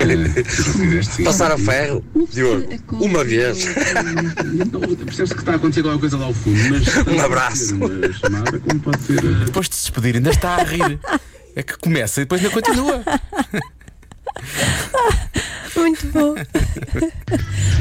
Passar 1.25 1.51
a 1.53 1.59
ferro, 1.59 2.05
Diogo, 2.33 2.67
uma 2.93 3.25
vez. 3.25 3.65
Percebes 5.05 5.33
que 5.33 5.39
está 5.41 5.53
a 5.53 5.57
acontecer 5.57 5.81
alguma 5.81 5.99
coisa 5.99 6.17
lá 6.17 6.27
ao 6.27 6.35
fundo, 6.35 6.59
mas. 6.71 7.07
Um 7.07 7.21
abraço. 7.21 7.75
Chamada, 8.21 8.59
como 8.61 8.81
pode 8.81 9.03
ser. 9.03 9.21
Depois 9.45 9.69
de 9.69 9.75
se 9.77 9.83
despedir, 9.91 10.17
ainda 10.17 10.31
está 10.31 10.57
a 10.57 10.63
rir. 10.65 10.99
É 11.57 11.63
que 11.63 11.77
começa 11.79 12.21
e 12.21 12.25
depois 12.25 12.41
ainda 12.43 12.53
continua. 12.53 13.03
Muito 15.77 16.07
bom. 16.09 16.35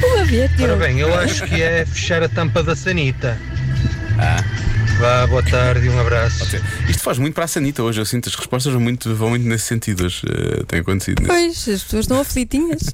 Uma 0.04 0.26
vez, 0.26 0.52
Ora 0.62 0.76
bem, 0.76 1.00
eu 1.00 1.14
acho 1.18 1.46
que 1.46 1.62
é 1.62 1.86
fechar 1.86 2.24
a 2.24 2.30
tampa 2.30 2.62
da 2.64 2.76
sanita. 2.76 3.38
Ah. 4.20 4.44
Vá, 5.00 5.26
boa 5.26 5.42
tarde 5.42 5.88
e 5.88 5.90
um 5.90 6.00
abraço. 6.00 6.46
Isto 6.88 7.02
faz 7.02 7.18
muito 7.18 7.34
para 7.34 7.46
a 7.46 7.48
Sanita 7.48 7.82
hoje. 7.82 8.00
Eu 8.00 8.06
sinto 8.06 8.30
as 8.30 8.36
respostas 8.36 8.72
vão 8.72 8.82
muito, 8.82 9.16
vão 9.16 9.30
muito 9.32 9.46
nesse 9.48 9.66
sentido 9.66 10.06
hoje. 10.06 10.22
Eh, 10.30 10.64
tem 10.68 10.82
acontecido. 10.82 11.20
nisso. 11.22 11.32
Pois, 11.34 11.68
as 11.76 11.84
pessoas 11.84 12.04
estão 12.06 12.20
aflitinhas. 12.22 12.84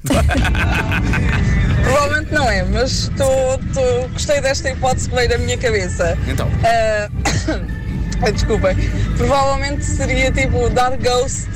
Provavelmente 1.84 2.32
não 2.32 2.48
é, 2.50 2.64
mas 2.64 3.10
tô, 3.18 3.58
tô- 3.74 4.08
gostei 4.08 4.40
desta 4.40 4.70
hipótese 4.70 5.10
que 5.10 5.14
veio 5.14 5.28
da 5.28 5.36
minha 5.38 5.58
cabeça. 5.58 6.16
Então. 6.26 6.50
Ah, 6.64 7.08
Desculpem. 8.32 8.76
Provavelmente 9.16 9.84
seria 9.84 10.30
tipo 10.30 10.68
dar 10.70 10.96
ghost. 10.96 11.48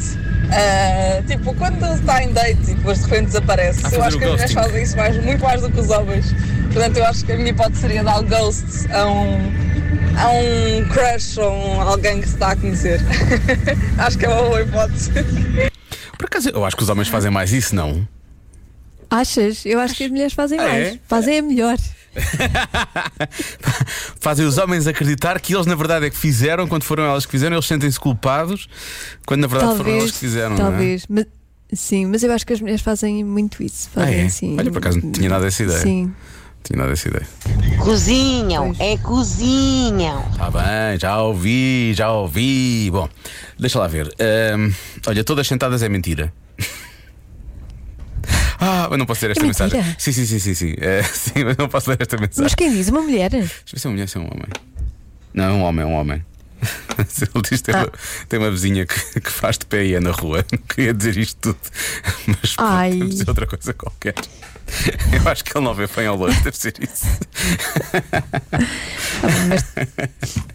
ah, 0.50 1.22
tipo, 1.26 1.54
quando 1.54 1.84
está 1.94 2.22
em 2.22 2.32
date 2.32 2.70
e 2.70 2.74
depois 2.74 2.98
de 2.98 3.04
repente 3.04 3.26
desaparece. 3.26 3.80
Ah, 3.84 3.90
eu 3.92 4.02
acho 4.02 4.18
que 4.18 4.24
as 4.24 4.30
mulheres 4.30 4.52
fazem 4.52 4.82
isso 4.82 4.96
mais, 4.96 5.24
muito 5.24 5.42
mais 5.42 5.62
do 5.62 5.70
que 5.70 5.80
os 5.80 5.90
homens. 5.90 6.34
Portanto, 6.72 6.96
eu 6.96 7.06
acho 7.06 7.24
que 7.24 7.32
a 7.32 7.36
minha 7.36 7.50
hipótese 7.50 7.80
seria 7.80 8.02
dar 8.02 8.22
ghost 8.22 8.92
a 8.92 9.06
um, 9.06 9.52
a 10.18 10.30
um 10.30 10.88
crush 10.88 11.38
ou 11.38 11.52
um, 11.52 11.80
alguém 11.80 12.20
que 12.20 12.28
se 12.28 12.34
está 12.34 12.52
a 12.52 12.56
conhecer. 12.56 13.00
acho 13.98 14.18
que 14.18 14.26
é 14.26 14.28
uma 14.28 14.42
boa 14.42 14.62
hipótese. 14.62 15.10
Por 16.18 16.26
acaso, 16.26 16.48
eu 16.48 16.64
acho 16.64 16.76
que 16.76 16.82
os 16.82 16.88
homens 16.88 17.08
fazem 17.08 17.30
mais 17.30 17.52
isso, 17.52 17.74
não? 17.74 18.06
Achas? 19.20 19.66
Eu 19.66 19.78
acho 19.80 19.94
que 19.94 20.04
as 20.04 20.10
mulheres 20.10 20.32
fazem 20.32 20.58
Ah, 20.58 20.62
mais. 20.62 20.86
é? 20.94 20.98
Fazem 21.06 21.38
a 21.38 21.42
melhor. 21.42 21.76
Fazem 24.20 24.46
os 24.46 24.58
homens 24.58 24.86
acreditar 24.86 25.38
que 25.40 25.54
eles, 25.54 25.66
na 25.66 25.74
verdade, 25.74 26.06
é 26.06 26.10
que 26.10 26.16
fizeram, 26.16 26.66
quando 26.66 26.84
foram 26.84 27.04
elas 27.04 27.26
que 27.26 27.32
fizeram, 27.32 27.56
eles 27.56 27.66
sentem-se 27.66 27.98
culpados, 27.98 28.68
quando 29.26 29.40
na 29.42 29.46
verdade 29.46 29.76
foram 29.76 29.90
elas 29.92 30.10
que 30.12 30.18
fizeram. 30.18 30.56
não 30.56 30.66
é? 30.66 30.70
Talvez. 30.70 31.06
Mas, 31.08 31.26
sim, 31.72 32.06
mas 32.06 32.22
eu 32.22 32.32
acho 32.32 32.46
que 32.46 32.52
as 32.52 32.60
mulheres 32.60 32.82
fazem 32.82 33.22
muito 33.24 33.62
isso. 33.62 33.88
Ah, 33.96 34.00
Fazem 34.00 34.20
é? 34.20 34.24
assim. 34.26 34.56
Olha, 34.58 34.70
por 34.70 34.78
acaso 34.78 35.00
não 35.02 35.12
tinha 35.12 35.28
nada 35.28 35.44
dessa 35.44 35.62
ideia. 35.62 35.78
Sim. 35.80 36.12
Tinha 36.62 36.78
nada 36.78 36.90
dessa 36.90 37.08
ideia. 37.08 37.26
Cozinham, 37.78 38.74
é 38.78 38.96
cozinham. 38.96 40.22
Tá 40.38 40.50
bem, 40.50 40.98
já 40.98 41.20
ouvi, 41.20 41.92
já 41.94 42.10
ouvi. 42.10 42.88
Bom, 42.90 43.06
deixa 43.58 43.78
lá 43.78 43.86
ver. 43.86 44.08
Ahm, 44.18 44.70
olha, 45.06 45.22
todas 45.22 45.46
sentadas 45.46 45.82
é 45.82 45.88
mentira. 45.88 46.32
Ah, 48.60 48.88
eu 48.90 48.98
não 48.98 49.06
posso 49.06 49.24
ler 49.24 49.32
esta 49.32 49.44
É 49.44 49.46
mensagem. 49.46 49.78
mentira? 49.78 49.96
Sim, 49.98 50.12
sim, 50.12 50.26
sim, 50.26 50.38
sim, 50.38 50.54
sim. 50.54 50.74
Eh, 50.78 51.02
sim, 51.12 51.44
mas 51.44 51.56
não 51.56 51.68
posso 51.68 51.90
ler 51.90 51.98
esta 52.00 52.16
mensagem. 52.16 52.42
Mas 52.44 52.54
quem 52.54 52.70
diz? 52.72 52.88
Uma 52.88 53.02
mulher? 53.02 53.30
Deixa 53.30 53.44
eu 53.46 53.72
ver 53.72 53.78
se 53.80 53.86
é 53.86 53.90
uma 53.90 53.92
mulher, 53.94 54.08
se 54.08 54.16
é 54.16 54.20
um 54.20 54.24
homem. 54.24 54.46
Não, 55.32 55.44
é 55.44 55.50
um 55.52 55.62
homem, 55.62 55.82
é 55.82 55.86
um 55.86 55.92
homem. 55.94 56.24
Ele 56.98 57.42
diz 57.42 57.60
que 57.60 57.62
tem, 57.72 57.74
uma, 57.74 57.92
tem 58.28 58.38
uma 58.38 58.50
vizinha 58.50 58.86
que, 58.86 59.20
que 59.20 59.30
faz 59.30 59.58
de 59.58 59.66
pé 59.66 59.84
e 59.84 59.94
é 59.94 60.00
na 60.00 60.10
rua. 60.12 60.44
Não 60.52 60.58
queria 60.60 60.94
dizer 60.94 61.16
isto 61.18 61.36
tudo, 61.40 61.58
mas 62.26 62.54
Ai. 62.58 62.92
deve 62.92 63.12
ser 63.16 63.28
outra 63.28 63.46
coisa 63.46 63.74
qualquer. 63.74 64.14
Eu 65.12 65.30
acho 65.30 65.44
que 65.44 65.56
ele 65.56 65.64
não 65.64 65.74
vê 65.74 65.86
bem 65.86 66.06
ao 66.06 66.16
longe, 66.16 66.40
deve 66.40 66.56
ser 66.56 66.74
isso. 66.80 67.06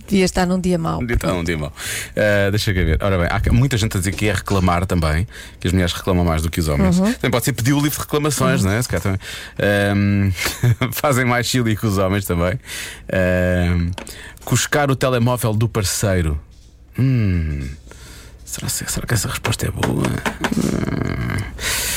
Devia 0.08 0.26
estar 0.26 0.46
num 0.46 0.60
dia 0.60 0.78
mau. 0.78 1.02
Então, 1.04 1.40
um 1.40 1.44
dia 1.44 1.58
mau. 1.58 1.70
Uh, 1.70 2.52
deixa 2.52 2.72
eu 2.72 2.76
ver. 2.76 2.98
Ora 3.02 3.18
bem, 3.18 3.28
há 3.30 3.54
muita 3.54 3.78
gente 3.78 3.96
a 3.96 4.00
dizer 4.00 4.12
que 4.12 4.28
é 4.28 4.34
reclamar 4.34 4.86
também, 4.86 5.28
que 5.60 5.68
as 5.68 5.74
mulheres 5.74 5.94
reclamam 5.94 6.26
mais 6.26 6.42
do 6.42 6.50
que 6.50 6.60
os 6.60 6.68
homens. 6.68 7.00
Uhum. 7.00 7.14
Também 7.14 7.32
pode 7.32 7.46
ser 7.46 7.54
pedir 7.54 7.74
o 7.74 7.80
livro 7.80 7.98
de 7.98 8.00
reclamações, 8.00 8.64
não 8.64 8.72
é? 8.72 8.82
Se 8.82 8.90
também. 9.00 9.20
Um, 9.96 10.32
fazem 10.92 11.26
mais 11.26 11.48
chili 11.48 11.76
que 11.76 11.86
os 11.86 11.98
homens 11.98 12.26
também. 12.26 12.60
Um, 13.14 13.92
cuscar 14.44 14.90
o 14.92 14.96
telemóvel 14.96 15.54
do 15.54 15.70
parceiro. 15.70 16.40
Hum. 16.98 17.70
Será, 18.44 18.68
será 18.68 19.06
que 19.06 19.14
essa 19.14 19.28
resposta 19.28 19.68
é 19.68 19.72
boa? 19.72 20.08
Hum. 20.58 21.89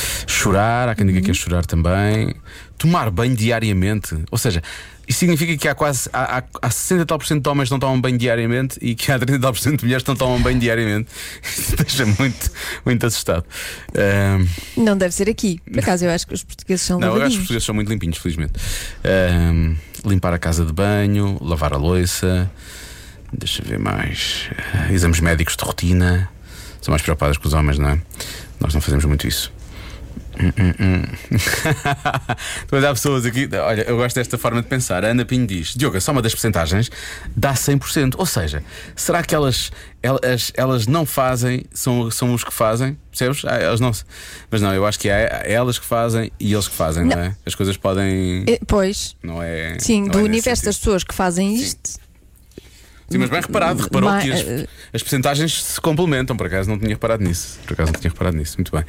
Chorar, 0.42 0.88
há 0.88 0.94
quem 0.96 1.06
diga 1.06 1.20
que 1.20 1.30
é 1.30 1.34
chorar 1.34 1.64
também. 1.64 2.34
Tomar 2.76 3.10
banho 3.10 3.36
diariamente. 3.36 4.16
Ou 4.28 4.36
seja, 4.36 4.60
isso 5.06 5.20
significa 5.20 5.56
que 5.56 5.68
há 5.68 5.74
quase 5.74 6.10
há, 6.12 6.38
há, 6.38 6.42
há 6.62 6.70
60 6.70 7.02
e 7.02 7.06
tal 7.06 7.16
por 7.16 7.26
cento 7.26 7.44
de 7.44 7.48
homens 7.48 7.68
que 7.68 7.72
não 7.72 7.78
tomam 7.78 8.00
banho 8.00 8.18
diariamente 8.18 8.76
e 8.82 8.96
que 8.96 9.12
há 9.12 9.18
30 9.20 9.36
e 9.36 9.40
tal 9.40 9.52
por 9.52 9.60
cento 9.60 9.78
de 9.78 9.84
mulheres 9.84 10.02
que 10.02 10.08
não 10.08 10.16
tomam 10.16 10.42
banho 10.42 10.58
diariamente. 10.58 11.08
Isso 11.46 11.76
deixa 11.76 12.04
muito, 12.06 12.50
muito 12.84 13.06
assustado. 13.06 13.44
Ahm, 13.94 14.46
Não 14.76 14.98
deve 14.98 15.14
ser 15.14 15.28
aqui. 15.30 15.60
Por 15.70 15.78
acaso, 15.78 16.04
eu 16.06 16.10
acho 16.10 16.26
que 16.26 16.34
os 16.34 16.42
portugueses 16.42 16.84
são 16.84 16.98
não, 16.98 17.16
eu 17.16 17.22
acho 17.22 17.22
que 17.22 17.28
os 17.28 17.36
portugueses 17.38 17.64
são 17.64 17.74
muito 17.76 17.88
limpinhos, 17.88 18.18
felizmente. 18.18 18.54
Ahm, 19.04 19.76
limpar 20.04 20.34
a 20.34 20.38
casa 20.40 20.64
de 20.64 20.72
banho, 20.72 21.38
lavar 21.40 21.72
a 21.72 21.76
louça. 21.76 22.50
Deixa 23.32 23.62
eu 23.62 23.66
ver 23.68 23.78
mais. 23.78 24.50
Exames 24.90 25.20
médicos 25.20 25.56
de 25.56 25.64
rotina. 25.64 26.28
São 26.80 26.90
mais 26.90 27.00
preocupadas 27.02 27.36
com 27.36 27.46
os 27.46 27.54
homens, 27.54 27.78
não 27.78 27.90
é? 27.90 28.02
Nós 28.58 28.74
não 28.74 28.80
fazemos 28.80 29.04
muito 29.04 29.28
isso. 29.28 29.52
Hum, 30.40 30.52
hum, 30.58 30.74
hum. 30.80 31.02
Depois 32.62 32.84
há 32.84 32.88
pessoas 32.92 33.26
aqui. 33.26 33.48
Olha, 33.54 33.82
eu 33.82 33.96
gosto 33.96 34.16
desta 34.16 34.38
forma 34.38 34.62
de 34.62 34.68
pensar. 34.68 35.04
A 35.04 35.08
Ana 35.08 35.24
Pinho 35.24 35.46
diz: 35.46 35.74
Diogo, 35.74 35.96
a 35.96 36.00
soma 36.00 36.22
das 36.22 36.32
percentagens 36.32 36.90
dá 37.36 37.52
100%. 37.54 38.14
Ou 38.18 38.26
seja, 38.26 38.62
será 38.96 39.22
que 39.22 39.34
elas, 39.34 39.70
elas, 40.02 40.52
elas 40.56 40.86
não 40.86 41.04
fazem, 41.04 41.64
são, 41.72 42.10
são 42.10 42.32
os 42.34 42.42
que 42.44 42.52
fazem? 42.52 42.96
Percebes? 43.10 43.44
Ah, 43.44 43.56
elas 43.56 43.80
não, 43.80 43.92
mas 44.50 44.62
não, 44.62 44.72
eu 44.74 44.86
acho 44.86 44.98
que 44.98 45.08
é 45.08 45.42
elas 45.52 45.78
que 45.78 45.84
fazem 45.86 46.30
e 46.40 46.52
eles 46.52 46.66
que 46.68 46.74
fazem, 46.74 47.04
não, 47.04 47.16
Não. 47.16 47.22
é? 47.24 47.36
As 47.44 47.54
coisas 47.54 47.76
podem. 47.76 48.44
Eh, 48.48 48.58
Pois. 48.66 49.16
Não 49.22 49.42
é. 49.42 49.76
Sim, 49.78 50.02
não 50.02 50.08
do 50.10 50.18
é 50.20 50.22
universo 50.22 50.64
das 50.64 50.78
pessoas 50.78 51.04
que 51.04 51.14
fazem 51.14 51.54
isto. 51.54 51.90
Sim, 51.90 51.98
mas 53.18 53.30
bem 53.30 53.40
reparado, 53.40 53.82
reparou 53.82 54.10
Ma- 54.10 54.20
que 54.20 54.32
as, 54.32 54.40
eh, 54.40 54.66
as 54.92 55.02
percentagens 55.02 55.62
se 55.64 55.80
complementam, 55.80 56.36
por 56.36 56.46
acaso 56.46 56.68
não 56.68 56.78
tinha 56.78 56.90
reparado 56.90 57.22
nisso. 57.24 57.58
Por 57.66 57.74
acaso 57.74 57.92
não 57.92 58.00
tinha 58.00 58.10
reparado 58.10 58.36
nisso, 58.36 58.56
muito 58.58 58.70
bem. 58.74 58.84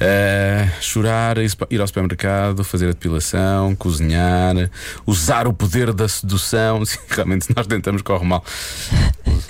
Eh, 0.00 0.68
chorar, 0.80 1.36
ir 1.38 1.80
ao 1.80 1.86
supermercado, 1.86 2.62
fazer 2.64 2.86
a 2.86 2.90
depilação, 2.92 3.74
cozinhar, 3.76 4.54
usar 5.06 5.46
o 5.46 5.52
poder 5.52 5.92
da 5.92 6.08
sedução. 6.08 6.84
Sim, 6.86 6.98
realmente, 7.08 7.46
se 7.46 7.54
nós 7.56 7.66
tentamos, 7.66 8.02
corre 8.02 8.24
mal. 8.26 8.44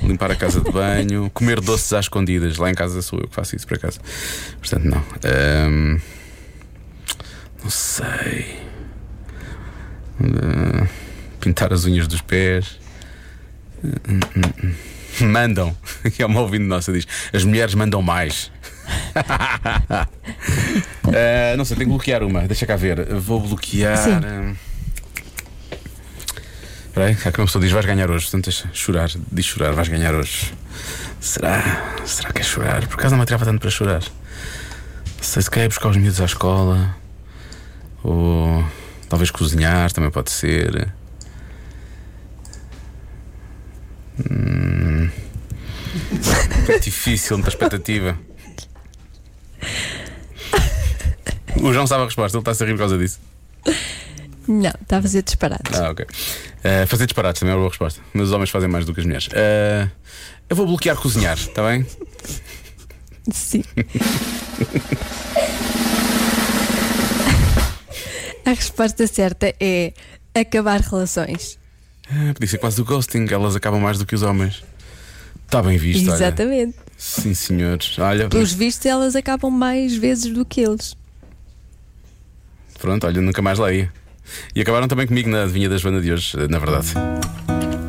Limpar 0.02 0.30
a 0.30 0.36
casa 0.36 0.60
de 0.60 0.70
banho, 0.70 1.30
comer 1.32 1.60
doces 1.60 1.92
às 1.92 2.04
escondidas. 2.06 2.56
Lá 2.58 2.70
em 2.70 2.74
casa 2.74 3.00
sou 3.02 3.18
eu 3.20 3.28
que 3.28 3.34
faço 3.34 3.56
isso, 3.56 3.66
por 3.66 3.76
acaso. 3.76 3.98
Portanto, 4.60 4.84
não. 4.84 5.02
Ehm, 5.24 6.00
não 7.62 7.70
sei. 7.70 8.56
Eh, 10.22 10.86
pintar 11.40 11.72
as 11.72 11.84
unhas 11.84 12.06
dos 12.06 12.20
pés. 12.20 12.78
Hum, 13.84 14.20
hum, 14.36 14.52
hum. 14.64 14.74
Mandam, 15.26 15.74
que 16.14 16.20
é 16.22 16.26
uma 16.26 16.40
ouvinte 16.40 16.64
nossa, 16.64 16.92
diz: 16.92 17.06
as 17.32 17.44
mulheres 17.44 17.74
mandam 17.74 18.02
mais. 18.02 18.50
Eh, 21.12 21.54
não 21.56 21.64
sei, 21.64 21.76
tenho 21.76 21.88
que 21.88 21.94
bloquear 21.94 22.22
uma. 22.24 22.42
Deixa 22.42 22.66
cá 22.66 22.74
ver. 22.74 23.04
Vou 23.14 23.40
bloquear. 23.40 23.96
Eh, 24.08 24.54
Espera 26.88 27.06
aí, 27.06 27.16
há 27.24 27.32
que 27.32 27.40
uma 27.40 27.46
pessoa 27.46 27.62
diz: 27.62 27.70
vais 27.72 27.86
ganhar 27.86 28.10
hoje. 28.10 28.24
Portanto, 28.24 28.44
deixa 28.44 28.68
chorar. 28.72 29.08
Diz 29.30 29.46
chorar, 29.46 29.72
vais 29.72 29.88
ganhar 29.88 30.14
hoje. 30.14 30.52
Será? 31.20 31.62
Será 32.04 32.32
que 32.32 32.40
é 32.40 32.44
chorar? 32.44 32.86
Por 32.88 32.94
acaso 32.94 33.10
não 33.12 33.18
me 33.18 33.22
atreva 33.22 33.44
tanto 33.44 33.60
para 33.60 33.70
chorar. 33.70 34.02
Não 34.02 35.22
sei 35.22 35.42
se 35.42 35.50
quer 35.50 35.64
ir 35.64 35.68
buscar 35.68 35.88
os 35.90 35.96
miúdos 35.96 36.20
à 36.20 36.24
escola. 36.24 36.96
Ou 38.02 38.64
talvez 39.08 39.30
cozinhar 39.30 39.92
também 39.92 40.10
pode 40.10 40.30
ser. 40.30 40.92
Hum. 44.30 45.08
É 46.68 46.75
difícil, 46.86 47.36
muita 47.36 47.50
expectativa. 47.50 48.18
O 51.60 51.72
João 51.72 51.86
sabe 51.86 52.02
a 52.02 52.04
resposta, 52.06 52.36
ele 52.36 52.42
está-se 52.42 52.62
a 52.62 52.66
rir 52.66 52.72
por 52.72 52.78
causa 52.78 52.98
disso. 52.98 53.18
Não, 54.46 54.72
está 54.80 54.98
a 54.98 55.02
fazer 55.02 55.22
disparate. 55.22 55.74
Ah, 55.74 55.90
ok. 55.90 56.04
Uh, 56.06 56.86
fazer 56.86 57.06
disparates 57.06 57.40
também 57.40 57.52
é 57.52 57.56
uma 57.56 57.62
boa 57.62 57.70
resposta. 57.70 58.00
Mas 58.14 58.28
os 58.28 58.32
homens 58.32 58.50
fazem 58.50 58.68
mais 58.68 58.84
do 58.84 58.94
que 58.94 59.00
as 59.00 59.06
mulheres. 59.06 59.26
Uh, 59.28 59.90
eu 60.48 60.54
vou 60.54 60.66
bloquear 60.66 60.96
cozinhar, 60.96 61.36
está 61.36 61.66
bem? 61.68 61.84
Sim. 63.32 63.64
A 68.44 68.50
resposta 68.50 69.06
certa 69.08 69.52
é 69.58 69.92
acabar 70.32 70.80
relações. 70.80 71.58
Ah, 72.08 72.32
podia 72.32 72.48
ser 72.48 72.58
quase 72.58 72.76
do 72.76 72.84
ghosting, 72.84 73.26
elas 73.28 73.56
acabam 73.56 73.80
mais 73.80 73.98
do 73.98 74.06
que 74.06 74.14
os 74.14 74.22
homens. 74.22 74.62
Está 75.46 75.62
bem 75.62 75.78
visto, 75.78 76.06
olha. 76.08 76.14
Exatamente. 76.16 76.74
Sim, 76.98 77.34
senhores. 77.34 77.98
Olha, 77.98 78.28
Pelos 78.28 78.52
vistos, 78.52 78.84
elas 78.86 79.14
acabam 79.16 79.50
mais 79.50 79.94
vezes 79.96 80.32
do 80.32 80.44
que 80.44 80.60
eles. 80.60 80.96
pronto, 82.80 83.06
olha, 83.06 83.20
nunca 83.20 83.40
mais 83.42 83.58
lá 83.58 83.72
ia. 83.72 83.90
E 84.54 84.60
acabaram 84.60 84.88
também 84.88 85.06
comigo 85.06 85.30
na 85.30 85.44
adivinha 85.44 85.68
da 85.68 85.76
Joana 85.76 86.00
de 86.00 86.12
hoje, 86.12 86.36
na 86.50 86.58
verdade. 86.58 86.88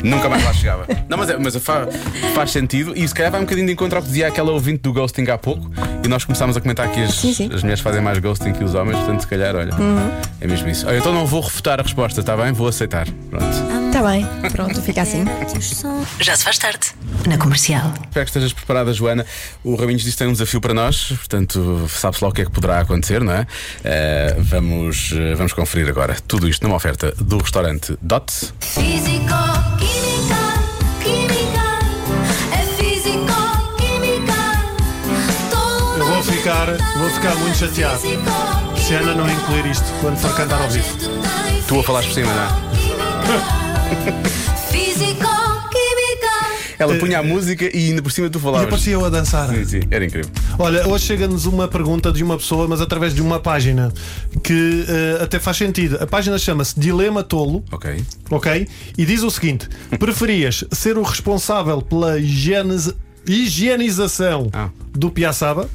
Nunca 0.04 0.30
mais 0.30 0.44
lá 0.44 0.54
chegava. 0.54 0.86
Não, 1.10 1.18
mas, 1.18 1.30
é- 1.30 1.38
mas 1.38 1.56
fa- 1.58 1.88
faz 2.36 2.52
sentido 2.52 2.94
e 2.96 3.08
se 3.08 3.14
calhar 3.16 3.32
vai 3.32 3.42
um 3.42 3.44
bocadinho 3.46 3.66
de 3.66 3.74
encontro 3.74 3.98
ao 3.98 4.02
que 4.04 4.08
dizia 4.10 4.28
aquela 4.28 4.52
ouvinte 4.52 4.80
do 4.84 4.94
ghosting 4.94 5.28
há 5.32 5.38
pouco 5.38 5.72
e 6.06 6.08
nós 6.08 6.24
começámos 6.24 6.56
a 6.56 6.62
comentar 6.62 6.92
que 6.92 7.02
as, 7.02 7.16
Sim, 7.16 7.34
sim. 7.34 7.50
as 7.52 7.64
mulheres 7.64 7.82
fazem 7.82 8.02
mais 8.02 8.20
ghosting 8.20 8.54
que 8.54 8.64
os 8.64 8.76
homens, 8.76 8.98
portanto, 9.00 9.22
se 9.22 9.28
calhar, 9.28 9.56
olha, 9.56 9.72
é 10.40 10.46
mesmo 10.48 10.70
isso. 10.70 10.86
Olha, 10.88 11.00
então 11.00 11.12
não 11.12 11.26
vou 11.26 11.42
refutar 11.42 11.80
a 11.80 11.84
resposta, 11.84 12.20
está 12.20 12.38
bem? 12.38 12.52
Vou 12.52 12.68
aceitar. 12.68 13.08
Pronto. 13.32 13.46
Está 13.98 14.04
Tá 14.04 14.12
bem, 14.12 14.28
pronto, 14.52 14.80
fica 14.84 15.02
assim. 15.02 15.26
Já 16.20 16.36
se 16.36 16.44
faz 16.44 16.60
tarde. 16.60 16.92
Na 17.28 17.36
comercial. 17.36 17.92
Espero 17.96 18.26
que 18.26 18.30
estejas 18.30 18.54
preparada, 18.54 18.94
Joana. 18.94 19.26
O 19.64 19.76
Raminhos 19.76 20.04
disse 20.04 20.16
que 20.16 20.20
tem 20.20 20.28
um 20.28 20.34
desafio 20.34 20.62
para 20.62 20.72
nós, 20.72 21.08
portanto, 21.08 21.88
sabe-se 21.90 22.24
lá 22.24 22.30
o 22.30 22.32
que 22.32 22.44
é 22.44 22.46
que 22.46 22.52
poderá 22.52 22.80
acontecer, 22.80 23.22
não 23.24 23.34
é? 23.34 23.48
Eh, 23.84 24.36
vamos, 24.38 25.14
eh, 25.14 25.34
vamos 25.34 25.52
conferir 25.52 25.90
agora 25.90 26.16
tudo 26.28 26.48
isto 26.48 26.62
numa 26.62 26.76
oferta 26.76 27.12
do 27.18 27.40
restaurante 27.40 27.98
Dot. 28.00 28.32
Físico, 28.60 29.34
química, 29.80 30.38
química, 31.02 31.66
é 32.54 32.66
físico, 32.78 33.26
química. 33.78 34.34
Eu 35.98 36.06
vou 36.06 36.24
ficar, 36.24 36.68
vou 37.00 37.10
ficar 37.10 37.36
muito 37.38 37.58
chateado 37.58 38.00
se 38.78 38.94
Ana 38.94 39.16
não 39.16 39.28
incluir 39.28 39.66
isto 39.66 39.92
quando 40.02 40.18
for 40.18 40.36
cantar 40.36 40.62
ao 40.62 40.70
vivo. 40.70 40.96
Tu 41.68 41.80
a 41.80 41.84
falares 41.84 42.08
por 42.10 42.14
cima, 42.14 42.32
não 42.32 42.44
é? 43.64 43.67
Físico, 44.70 45.28
química. 45.72 46.48
Ela 46.80 46.96
punha 46.96 47.20
a 47.20 47.24
música 47.24 47.66
e 47.76 47.90
ainda 47.90 48.02
por 48.02 48.12
cima 48.12 48.30
tu 48.30 48.40
falavas. 48.40 48.64
E 48.64 48.68
aparecia 48.68 48.94
eu 48.94 49.06
a 49.06 49.10
dançar. 49.10 49.50
Sim, 49.50 49.66
sim, 49.66 49.80
era 49.90 50.06
incrível. 50.06 50.30
Olha, 50.60 50.88
hoje 50.88 51.06
chega-nos 51.06 51.46
uma 51.46 51.68
pergunta 51.68 52.12
de 52.12 52.24
uma 52.24 52.38
pessoa, 52.38 52.68
mas 52.68 52.82
através 52.82 53.14
de 53.14 53.22
uma 53.22 53.40
página 53.40 53.92
que 54.44 54.86
eh, 54.88 55.24
até 55.24 55.40
faz 55.40 55.58
sentido. 55.58 55.98
A 56.02 56.06
página 56.08 56.38
chama-se 56.38 56.80
Dilema 56.80 57.24
Tolo. 57.24 57.64
Ok. 57.72 58.04
Ok? 58.30 58.68
E 58.98 59.06
diz 59.06 59.24
o 59.24 59.32
seguinte: 59.32 59.68
preferias 60.00 60.64
ser 60.72 60.98
o 60.98 61.02
responsável 61.04 61.82
pela 61.82 62.20
higieniz- 62.20 62.94
higienização 63.26 64.50
Ah. 64.54 64.70
do 64.94 65.10
Piaçaba 65.10 65.70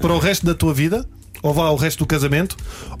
para 0.00 0.12
o 0.12 0.18
resto 0.18 0.46
da 0.46 0.54
tua 0.54 0.72
vida? 0.74 1.04
Ou 1.42 1.52
vá 1.52 1.64
ao 1.64 1.76
resto 1.76 1.98
do 2.00 2.06
casamento? 2.06 2.56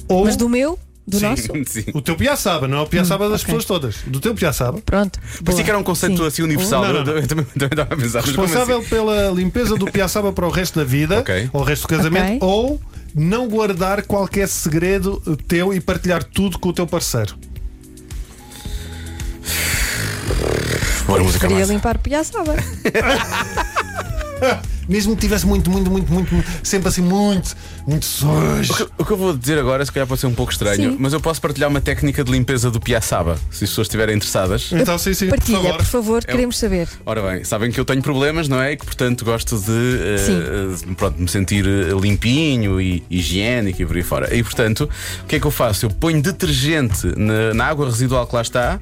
Ou 0.08 0.24
Mas 0.24 0.36
do 0.36 0.48
meu? 0.48 0.78
Do 1.06 1.18
Sim, 1.20 1.26
nosso? 1.26 1.42
sim. 1.70 1.84
o 1.94 2.02
teu 2.02 2.16
Piaçaba, 2.16 2.66
não 2.66 2.78
é 2.78 2.80
o 2.80 2.86
Piaçaba 2.86 3.26
Hum, 3.26 3.30
das 3.30 3.42
ok. 3.42 3.54
pessoas 3.54 3.64
todas. 3.64 3.96
Do 4.08 4.18
teu 4.18 4.34
Piaçaba. 4.34 4.80
Pronto. 4.84 5.20
Parecia 5.44 5.62
que 5.64 5.70
era 5.70 5.78
um 5.78 5.84
conceito 5.84 6.16
Sim. 6.16 6.26
assim 6.26 6.42
universal. 6.42 6.82
Não, 6.84 6.92
não, 6.92 6.98
Eu- 7.00 7.04
não. 7.06 7.12
Eu, 7.18 7.26
também, 7.28 7.44
também 7.44 7.68
estava 7.70 7.94
a 7.94 7.96
pensar. 7.96 8.20
Responsável 8.24 8.78
assim? 8.78 8.88
pela 8.88 9.30
limpeza 9.30 9.76
do 9.76 9.86
Piaçaba 9.86 10.32
para 10.32 10.44
o 10.46 10.50
resto 10.50 10.78
da 10.80 10.84
vida, 10.84 11.20
Ok. 11.20 11.48
ou 11.52 11.60
o 11.60 11.64
resto 11.64 11.82
do 11.82 11.88
casamento, 11.96 12.44
Ok. 12.44 12.48
ou 12.48 12.80
não 13.14 13.48
guardar 13.48 14.02
qualquer 14.02 14.48
segredo 14.48 15.22
teu 15.46 15.72
e 15.72 15.80
partilhar 15.80 16.24
tudo 16.24 16.58
com 16.58 16.70
o 16.70 16.72
teu 16.72 16.86
parceiro. 16.88 17.36
Bora, 21.06 21.22
música 21.22 21.46
Queria 21.46 21.60
massa. 21.60 21.72
limpar 21.72 21.96
o 21.96 21.98
Piaçaba. 22.00 22.54
Mesmo 24.88 25.14
que 25.14 25.20
tivesse 25.22 25.46
muito, 25.46 25.70
muito, 25.70 25.90
muito, 25.90 26.12
muito, 26.12 26.32
muito- 26.34 26.48
sempre 26.62 26.88
assim, 26.88 27.02
muito, 27.02 27.54
muito 27.86 28.04
sujo. 28.06 28.72
O 28.72 28.76
que, 28.76 28.82
o 28.98 29.04
que 29.04 29.10
eu 29.12 29.16
vou 29.16 29.36
dizer 29.36 29.58
agora, 29.58 29.84
se 29.84 29.90
calhar 29.92 30.06
pode 30.06 30.20
ser 30.20 30.26
um 30.26 30.34
pouco 30.34 30.52
estranho, 30.52 30.92
Sim. 30.92 30.96
mas 30.98 31.12
eu 31.12 31.20
posso 31.20 31.40
partilhar 31.40 31.68
uma 31.68 31.80
técnica 31.80 32.22
de 32.24 32.30
limpeza 32.30 32.70
do 32.70 32.80
Piaçaba, 32.80 33.36
se 33.50 33.64
as 33.64 33.70
pessoas 33.70 33.86
estiverem 33.86 34.16
interessadas. 34.16 34.70
Então, 34.72 34.96
sim, 34.98 35.14
sim, 35.14 35.26
por 35.28 35.36
Partilha, 35.38 35.58
favor. 35.58 35.76
por 35.76 35.84
favor, 35.84 36.22
É 36.26 36.30
queremos 36.30 36.58
saber. 36.58 36.88
Ora 37.04 37.22
bem, 37.22 37.44
sabem 37.44 37.70
que 37.70 37.78
eu 37.80 37.84
tenho 37.84 38.02
problemas, 38.02 38.48
não 38.48 38.60
é? 38.62 38.72
E 38.72 38.76
que 38.76 38.84
portanto 38.84 39.24
gosto 39.24 39.58
de 39.58 39.70
eh, 39.70 40.94
pronto, 40.96 41.20
me 41.20 41.28
sentir 41.28 41.66
eh, 41.66 41.92
limpinho 42.00 42.80
e 42.80 43.02
higiênico 43.10 43.82
e 43.82 43.86
por 43.86 43.96
aí 43.96 44.02
fora. 44.02 44.34
E 44.34 44.42
portanto, 44.42 44.88
o 45.22 45.26
que 45.26 45.36
é 45.36 45.40
que 45.40 45.46
eu 45.46 45.50
faço? 45.50 45.86
Eu 45.86 45.90
ponho 45.90 46.20
detergente 46.22 47.06
na, 47.16 47.54
na 47.54 47.64
água 47.66 47.86
residual 47.86 48.26
que 48.26 48.34
lá 48.34 48.42
está 48.42 48.80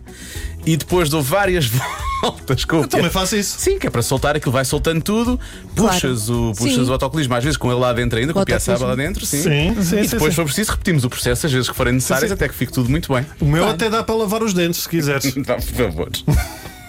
e 0.67 0.77
depois 0.77 1.09
dou 1.09 1.23
várias 1.23 1.67
voltas 2.23 2.65
com 2.65 2.79
o 2.79 2.83
Eu 2.83 2.89
também 2.89 3.11
faço 3.11 3.37
isso. 3.37 3.59
Sim, 3.59 3.79
que 3.79 3.87
é 3.87 3.91
para 3.91 4.03
soltar, 4.03 4.37
aquilo 4.37 4.53
vai 4.53 4.65
soltando 4.65 5.03
tudo, 5.03 5.39
puxas, 5.75 6.31
o, 6.31 6.53
puxas 6.57 6.85
Sim. 6.85 6.89
o 6.89 6.93
autocolismo, 6.93 7.35
às 7.35 7.45
vezes 7.45 7.57
com 7.57 7.71
ele 7.71 7.81
lá 7.81 7.93
dentro 7.93 8.19
ainda, 8.19 8.33
com 8.33 8.41
o 8.41 8.45
piaçaba 8.45 8.87
lá 8.87 8.95
dentro, 8.95 9.27
sim. 9.27 9.43
Sim, 9.43 9.83
sim, 9.83 10.01
e 10.01 10.05
sim, 10.05 10.11
depois, 10.11 10.11
se 10.11 10.31
sim. 10.31 10.35
for 10.37 10.45
preciso, 10.45 10.71
repetimos 10.73 11.05
o 11.05 11.11
processo, 11.11 11.47
às 11.47 11.53
vezes 11.53 11.69
que 11.69 11.77
forem 11.77 11.95
necessárias, 11.95 12.29
sim. 12.29 12.35
até 12.35 12.49
que 12.49 12.55
fique 12.55 12.73
tudo 12.73 12.89
muito 12.89 13.13
bem. 13.13 13.27
O 13.41 13.45
meu 13.45 13.69
até 13.69 13.91
dá 13.91 14.03
para 14.03 14.15
lavar 14.15 14.43
os 14.43 14.55
dentes, 14.55 14.83
se 14.83 14.89
quiseres. 14.89 15.35
Vá, 15.45 15.55
por 15.57 15.63
favor, 15.63 16.11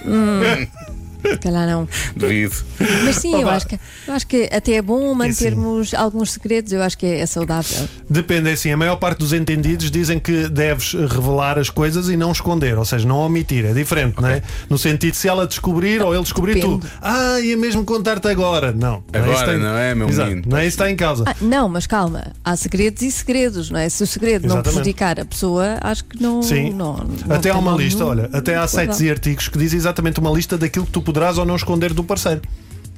Se 1.31 1.37
calhar 1.37 1.67
não. 1.67 1.87
duvido. 2.15 2.55
Mas 3.03 3.15
sim, 3.17 3.33
eu 3.41 3.49
acho, 3.49 3.67
que, 3.67 3.79
eu 4.07 4.13
acho 4.13 4.27
que 4.27 4.49
até 4.51 4.73
é 4.73 4.81
bom 4.81 5.13
mantermos 5.13 5.93
alguns 5.93 6.31
segredos, 6.31 6.71
eu 6.71 6.81
acho 6.81 6.97
que 6.97 7.05
é, 7.05 7.19
é 7.19 7.25
saudável. 7.25 7.87
Depende, 8.09 8.49
é 8.49 8.53
assim, 8.53 8.71
a 8.71 8.77
maior 8.77 8.95
parte 8.97 9.19
dos 9.19 9.33
entendidos 9.33 9.89
dizem 9.91 10.19
que 10.19 10.47
deves 10.47 10.93
revelar 10.93 11.57
as 11.59 11.69
coisas 11.69 12.09
e 12.09 12.17
não 12.17 12.31
esconder, 12.31 12.77
ou 12.77 12.85
seja, 12.85 13.07
não 13.07 13.17
omitir. 13.19 13.65
É 13.65 13.73
diferente, 13.73 14.21
não 14.21 14.29
é? 14.29 14.41
No 14.69 14.77
sentido, 14.77 15.15
se 15.15 15.27
ela 15.27 15.47
descobrir 15.47 16.01
ou 16.01 16.13
ele 16.13 16.23
descobrir 16.23 16.55
Depende. 16.55 16.79
tu, 16.81 16.87
ah, 17.01 17.39
ia 17.39 17.57
mesmo 17.57 17.83
contar-te 17.85 18.27
agora. 18.27 18.71
Não. 18.71 19.03
não 19.11 19.19
é 19.19 19.19
Agora, 19.19 19.39
que 19.39 19.45
tem- 19.51 19.59
não 19.59 19.77
é, 19.77 19.95
meu 19.95 20.09
Exato, 20.09 20.29
menino? 20.29 20.47
Não 20.49 20.57
é 20.57 20.61
isso 20.61 20.75
está 20.75 20.89
em 20.91 20.95
causa. 20.95 21.23
Ah, 21.27 21.35
não, 21.41 21.67
mas 21.69 21.87
calma, 21.87 22.33
há 22.43 22.55
segredos 22.55 23.01
e 23.01 23.11
segredos, 23.11 23.69
não 23.69 23.79
é? 23.79 23.87
Se 23.89 24.03
o 24.03 24.07
segredo 24.07 24.43
não 24.47 24.55
Exatamente. 24.55 24.73
prejudicar 24.75 25.19
a 25.19 25.25
pessoa, 25.25 25.77
acho 25.81 26.03
que 26.05 26.21
não. 26.21 26.41
Sim. 26.43 26.71
não- 26.73 26.95
não 27.25 27.35
até 27.35 27.49
há 27.49 27.57
uma 27.57 27.73
lista, 27.75 27.99
nenhum. 28.03 28.09
olha, 28.11 28.29
até 28.33 28.55
há 28.55 28.67
sites 28.67 28.99
e 29.01 29.09
artigos 29.09 29.47
que 29.47 29.57
dizem 29.57 29.77
exatamente 29.77 30.19
uma 30.19 30.29
lista 30.31 30.57
daquilo 30.57 30.85
que 30.85 30.91
tu 30.91 31.01
poderás 31.15 31.37
ou 31.37 31.45
não 31.45 31.55
esconder 31.55 31.93
do 31.93 32.03
parceiro. 32.03 32.41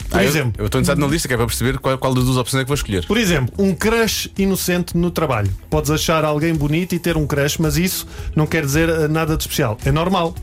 Por 0.10 0.18
Ah, 0.20 0.24
eu- 0.24 0.30
exemplo, 0.30 0.54
eu 0.58 0.66
estou 0.68 0.80
interessado 0.80 1.00
na 1.00 1.08
lista 1.08 1.28
que 1.28 1.34
é 1.34 1.38
para 1.38 1.46
perceber 1.46 1.78
qual, 1.80 1.98
qual 1.98 2.14
das 2.16 2.24
duas 2.24 2.38
opções 2.38 2.62
é 2.62 2.64
que 2.64 2.68
vou 2.70 2.76
escolher. 2.76 3.06
Por 3.06 3.18
exemplo, 3.18 3.54
um 3.58 3.76
crush 3.76 4.32
inocente 4.38 4.96
no 4.98 5.12
trabalho. 5.12 5.52
Podes 5.70 5.92
achar 5.92 6.24
alguém 6.26 6.54
bonito 6.56 6.96
e 6.96 7.00
ter 7.00 7.16
um 7.18 7.28
crush, 7.28 7.58
mas 7.60 7.78
isso 7.78 8.08
não 8.36 8.48
quer 8.48 8.66
dizer 8.66 8.88
eh, 8.90 9.08
nada 9.08 9.36
de 9.38 9.44
especial. 9.44 9.78
É 9.86 9.92
normal. 9.92 10.34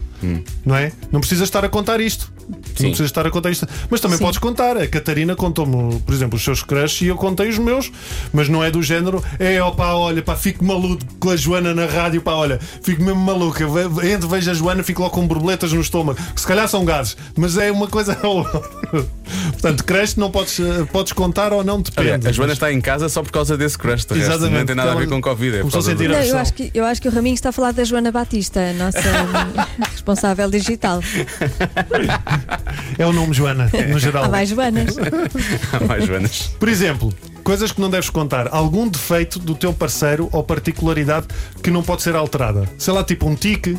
Não 0.64 0.74
é? 0.74 0.90
Não 1.12 1.20
precisas 1.20 1.46
estar 1.48 1.62
a 1.66 1.68
contar 1.68 2.00
isto. 2.00 2.32
Tu 2.44 2.78
Sim. 2.78 2.85
Não 2.85 2.90
precisas 2.90 3.07
estar 3.07 3.26
a 3.26 3.30
contar 3.30 3.50
isto. 3.50 3.66
Mas 3.90 4.00
também 4.00 4.18
Sim. 4.18 4.24
podes 4.24 4.38
contar. 4.38 4.76
A 4.76 4.87
Catarina 4.87 5.35
contou-me, 5.35 5.98
por 6.00 6.14
exemplo, 6.14 6.37
os 6.37 6.44
seus 6.44 6.62
crushes 6.62 7.02
e 7.02 7.07
eu 7.07 7.16
contei 7.16 7.48
os 7.48 7.59
meus, 7.59 7.90
mas 8.33 8.48
não 8.48 8.62
é 8.62 8.70
do 8.70 8.83
género. 8.83 9.22
É, 9.38 9.62
opá, 9.62 9.92
olha, 9.94 10.22
pá, 10.22 10.37
fico 10.37 10.64
maluco 10.64 11.02
com 11.18 11.30
a 11.30 11.37
Joana 11.37 11.74
na 11.74 11.87
rádio, 11.87 12.20
pá, 12.20 12.33
olha, 12.33 12.59
fico 12.83 13.02
mesmo 13.02 13.50
ve- 13.50 14.12
Entro, 14.12 14.28
vejo 14.28 14.50
a 14.50 14.54
Joana, 14.54 14.83
fico 14.83 15.02
logo 15.02 15.14
com 15.14 15.26
borboletas 15.26 15.72
no 15.72 15.80
estômago. 15.80 16.18
Que 16.35 16.40
se 16.40 16.46
calhar 16.46 16.68
são 16.68 16.85
gases, 16.85 17.16
mas 17.37 17.57
é 17.57 17.70
uma 17.72 17.88
coisa. 17.88 18.18
Portanto, 19.52 19.84
crush 19.84 20.16
não 20.16 20.30
podes, 20.30 20.60
eh, 20.60 20.84
podes 20.92 21.12
contar 21.12 21.52
ou 21.52 21.64
não, 21.64 21.80
depende. 21.80 22.08
Olha, 22.10 22.28
a 22.28 22.32
Joana 22.32 22.48
Mas- 22.50 22.56
está 22.56 22.72
em 22.72 22.80
casa 22.80 23.08
só 23.08 23.22
por 23.22 23.32
causa 23.32 23.56
desse 23.56 23.76
crush. 23.78 24.04
De 24.04 24.14
resto, 24.14 24.30
Exatamente, 24.32 24.58
não 24.58 24.66
tem 24.66 24.76
nada 24.76 24.92
a 24.92 24.94
ver 24.94 25.08
com 25.08 25.20
Covid. 25.20 25.56
É 25.58 25.60
por 25.62 25.72
causa 25.72 25.90
sentir 25.90 26.08
Não, 26.08 26.18
eu 26.20 26.37
acho, 26.38 26.52
que, 26.52 26.70
eu 26.74 26.84
acho 26.84 27.00
que 27.02 27.08
o 27.08 27.12
Raminho 27.12 27.34
está 27.34 27.48
a 27.48 27.52
falar 27.52 27.72
da 27.72 27.84
Joana 27.84 28.12
Batista, 28.12 28.60
a 28.60 28.72
nossa 28.72 29.00
responsável 29.92 30.50
digital. 30.50 31.00
É 32.98 33.06
o 33.06 33.12
nome 33.12 33.32
Joana, 33.34 33.70
no 33.88 33.98
geral. 33.98 34.24
Há 34.24 34.28
mais 34.28 34.48
Joanas. 34.48 34.94
Há 35.72 35.84
mais 35.84 36.06
Joanas. 36.06 36.50
Por 36.58 36.68
exemplo, 36.68 37.12
coisas 37.42 37.72
que 37.72 37.80
não 37.80 37.90
deves 37.90 38.10
contar. 38.10 38.48
Algum 38.50 38.88
defeito 38.88 39.38
do 39.38 39.54
teu 39.54 39.72
parceiro 39.72 40.28
ou 40.32 40.42
particularidade 40.42 41.26
que 41.62 41.70
não 41.70 41.82
pode 41.82 42.02
ser 42.02 42.14
alterada. 42.14 42.68
Sei 42.78 42.92
lá, 42.92 43.02
tipo 43.04 43.28
um 43.28 43.34
tique. 43.34 43.76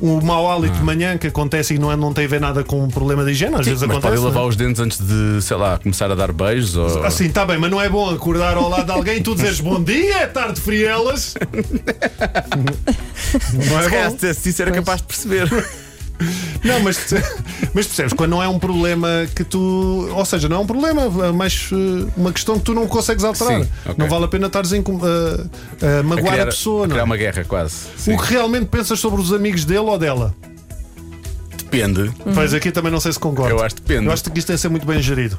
Um 0.00 0.20
mau 0.20 0.50
hálito 0.50 0.76
de 0.76 0.82
manhã 0.82 1.18
que 1.18 1.26
acontece 1.26 1.74
e 1.74 1.78
não, 1.78 1.90
é, 1.90 1.96
não 1.96 2.12
tem 2.12 2.24
a 2.24 2.28
ver 2.28 2.40
nada 2.40 2.62
com 2.62 2.84
um 2.84 2.88
problema 2.88 3.24
de 3.24 3.32
higiene, 3.32 3.54
às 3.56 3.66
vezes 3.66 3.82
Mas 3.82 3.90
acontece. 3.90 4.14
pode 4.14 4.24
lavar 4.24 4.34
não 4.34 4.46
é? 4.46 4.48
os 4.48 4.56
dentes 4.56 4.80
antes 4.80 4.98
de, 4.98 5.42
sei 5.42 5.56
lá, 5.56 5.78
começar 5.78 6.10
a 6.10 6.14
dar 6.14 6.32
beijos 6.32 6.76
ou. 6.76 7.04
Assim, 7.04 7.26
está 7.26 7.44
bem, 7.44 7.58
mas 7.58 7.70
não 7.70 7.80
é 7.80 7.88
bom 7.88 8.08
acordar 8.10 8.56
ao 8.56 8.68
lado 8.68 8.86
de 8.86 8.92
alguém 8.92 9.16
e 9.18 9.22
tu 9.22 9.34
dizeres 9.34 9.60
bom 9.60 9.82
dia, 9.82 10.18
é 10.18 10.26
tarde 10.26 10.60
frielas. 10.60 11.34
não 13.52 13.80
é 13.80 14.08
bom. 14.08 14.18
se 14.18 14.34
se 14.34 14.48
isso 14.50 14.62
era 14.62 14.70
capaz 14.70 15.00
de 15.00 15.06
perceber. 15.06 15.48
Não, 16.64 16.80
mas, 16.80 16.98
mas 17.74 17.86
percebes, 17.86 18.12
quando 18.12 18.30
não 18.32 18.42
é 18.42 18.48
um 18.48 18.58
problema 18.58 19.08
que 19.34 19.44
tu. 19.44 20.08
Ou 20.12 20.24
seja, 20.24 20.48
não 20.48 20.56
é 20.56 20.58
um 20.60 20.66
problema, 20.66 21.02
é 21.26 21.32
mais 21.32 21.70
eh, 21.72 22.10
uma 22.16 22.32
questão 22.32 22.58
que 22.58 22.64
tu 22.64 22.74
não 22.74 22.86
consegues 22.88 23.22
alterar. 23.24 23.62
Sim, 23.62 23.68
ok. 23.84 23.94
Não 23.96 24.08
vale 24.08 24.24
a 24.24 24.28
pena 24.28 24.46
estares 24.48 24.72
a, 24.72 24.76
incom- 24.76 25.00
a- 25.02 25.98
a 26.00 26.02
magoar 26.02 26.28
a, 26.28 26.32
criar, 26.32 26.44
pessoa, 26.46 26.78
a 26.84 26.86
não 26.86 26.88
criar 26.90 27.02
é? 27.02 27.04
uma 27.04 27.16
guerra, 27.16 27.44
quase. 27.44 27.74
Sim. 27.96 28.14
O 28.14 28.18
que 28.18 28.32
realmente 28.32 28.66
pensas 28.66 28.98
sobre 28.98 29.20
os 29.20 29.32
amigos 29.32 29.64
dele 29.64 29.78
ou 29.80 29.98
dela? 29.98 30.34
Depende. 31.56 32.10
Pois 32.34 32.54
aqui 32.54 32.72
também 32.72 32.90
não 32.90 33.00
sei 33.00 33.12
se 33.12 33.18
concordo. 33.18 33.50
Eu 33.54 33.62
acho 33.62 33.74
que 33.76 33.82
depende. 33.82 34.06
Eu 34.06 34.12
acho 34.12 34.24
que 34.24 34.38
isto 34.38 34.46
tem 34.46 34.56
de 34.56 34.62
ser 34.62 34.68
muito 34.68 34.86
bem 34.86 35.00
gerido. 35.02 35.38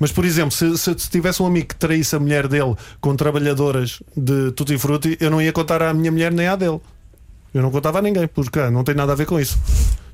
Mas, 0.00 0.10
por 0.10 0.24
exemplo, 0.24 0.50
se, 0.50 0.76
se, 0.76 0.94
se 0.98 1.08
tivesse 1.08 1.40
um 1.42 1.46
amigo 1.46 1.68
que 1.68 1.76
traísse 1.76 2.16
a 2.16 2.18
mulher 2.18 2.48
dele 2.48 2.74
com 3.00 3.14
trabalhadoras 3.14 4.00
de 4.16 4.50
tutti 4.52 4.76
frutti, 4.76 5.16
eu 5.20 5.30
não 5.30 5.40
ia 5.40 5.52
contar 5.52 5.80
à 5.82 5.94
minha 5.94 6.10
mulher 6.10 6.32
nem 6.32 6.48
à 6.48 6.56
dele. 6.56 6.80
Eu 7.54 7.62
não 7.62 7.70
contava 7.70 7.98
a 7.98 8.02
ninguém, 8.02 8.26
porque 8.26 8.58
ah, 8.58 8.70
não 8.70 8.82
tem 8.82 8.94
nada 8.94 9.12
a 9.12 9.14
ver 9.14 9.26
com 9.26 9.38
isso. 9.38 9.56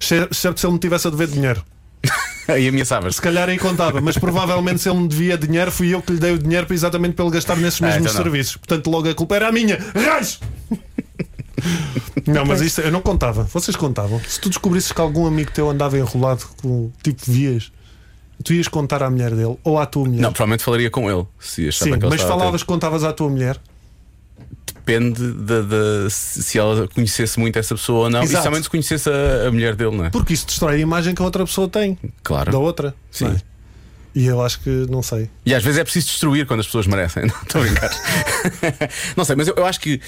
Excepto 0.00 0.60
se 0.60 0.66
ele 0.66 0.72
me 0.74 0.78
tivesse 0.78 1.06
a 1.06 1.10
dever 1.10 1.28
dinheiro. 1.28 1.62
Aí 2.48 2.66
ameaçavas. 2.68 3.16
Se 3.16 3.20
calhar 3.22 3.46
aí 3.48 3.58
contava, 3.58 4.00
mas 4.00 4.16
provavelmente 4.16 4.80
se 4.80 4.88
ele 4.88 5.00
me 5.00 5.08
devia 5.08 5.36
dinheiro, 5.36 5.70
fui 5.70 5.92
eu 5.92 6.00
que 6.00 6.12
lhe 6.12 6.18
dei 6.18 6.32
o 6.32 6.38
dinheiro 6.38 6.66
exatamente 6.72 7.12
para 7.14 7.24
ele 7.26 7.34
gastar 7.34 7.56
nesses 7.56 7.82
Ah, 7.82 7.86
mesmos 7.86 8.02
então 8.06 8.14
não. 8.14 8.22
serviços. 8.22 8.56
Portanto, 8.56 8.88
logo 8.90 9.06
a 9.10 9.14
culpa 9.14 9.36
era 9.36 9.48
a 9.48 9.52
minha. 9.52 9.78
Raios! 9.94 10.40
Não, 12.26 12.44
mas 12.46 12.60
isto 12.60 12.80
eu 12.80 12.90
não 12.90 13.00
contava. 13.02 13.42
Vocês 13.44 13.76
contavam. 13.76 14.20
Se 14.26 14.40
tu 14.40 14.48
descobrisses 14.48 14.92
que 14.92 15.00
algum 15.00 15.26
amigo 15.26 15.50
teu 15.52 15.68
andava 15.68 15.98
enrolado 15.98 16.44
com 16.62 16.90
tipo 17.02 17.20
vias, 17.30 17.70
tu 18.44 18.54
ias 18.54 18.68
contar 18.68 19.02
à 19.02 19.10
mulher 19.10 19.34
dele 19.34 19.56
ou 19.64 19.78
à 19.78 19.84
tua 19.84 20.04
mulher? 20.06 20.22
Não, 20.22 20.32
provavelmente 20.32 20.62
falaria 20.64 20.90
com 20.90 21.10
ele. 21.10 21.26
Se 21.38 21.70
Sim, 21.72 21.96
mas 22.08 22.22
falavas, 22.22 22.62
contavas 22.62 23.04
à 23.04 23.12
tua 23.12 23.28
mulher. 23.28 23.58
Depende 24.88 25.20
de, 25.20 25.62
de- 25.64 26.10
se 26.10 26.58
ela 26.58 26.88
conhecesse 26.88 27.38
muito 27.38 27.58
essa 27.58 27.74
pessoa 27.74 28.04
ou 28.04 28.10
não. 28.10 28.22
Exato. 28.22 28.44
somente 28.44 28.62
se 28.62 28.70
conhecesse 28.70 29.10
a, 29.10 29.48
a 29.48 29.52
mulher 29.52 29.74
dele, 29.76 29.94
não 29.94 30.06
é? 30.06 30.10
Porque 30.10 30.32
isso 30.32 30.46
destrói 30.46 30.76
a 30.76 30.78
imagem 30.78 31.14
que 31.14 31.20
a 31.20 31.24
outra 31.26 31.44
pessoa 31.44 31.68
tem 31.68 31.98
Claro. 32.22 32.50
da 32.50 32.58
outra. 32.58 32.94
Sim. 33.10 33.26
é? 33.26 33.36
E 34.14 34.26
eu 34.26 34.40
acho 34.42 34.60
que 34.60 34.70
não 34.88 35.02
sei. 35.02 35.28
E 35.44 35.54
às 35.54 35.62
vezes 35.62 35.78
é 35.78 35.84
preciso 35.84 36.06
destruir 36.06 36.46
quando 36.46 36.60
as 36.60 36.66
pessoas 36.66 36.86
merecem. 36.86 37.24
Não 37.28 37.42
estou 37.42 37.60
a 37.60 37.64
brincar. 37.64 37.90
não 39.14 39.24
sei, 39.24 39.36
mas 39.36 39.46
eu, 39.48 39.54
eu 39.56 39.66
acho 39.66 39.78
que. 39.78 40.00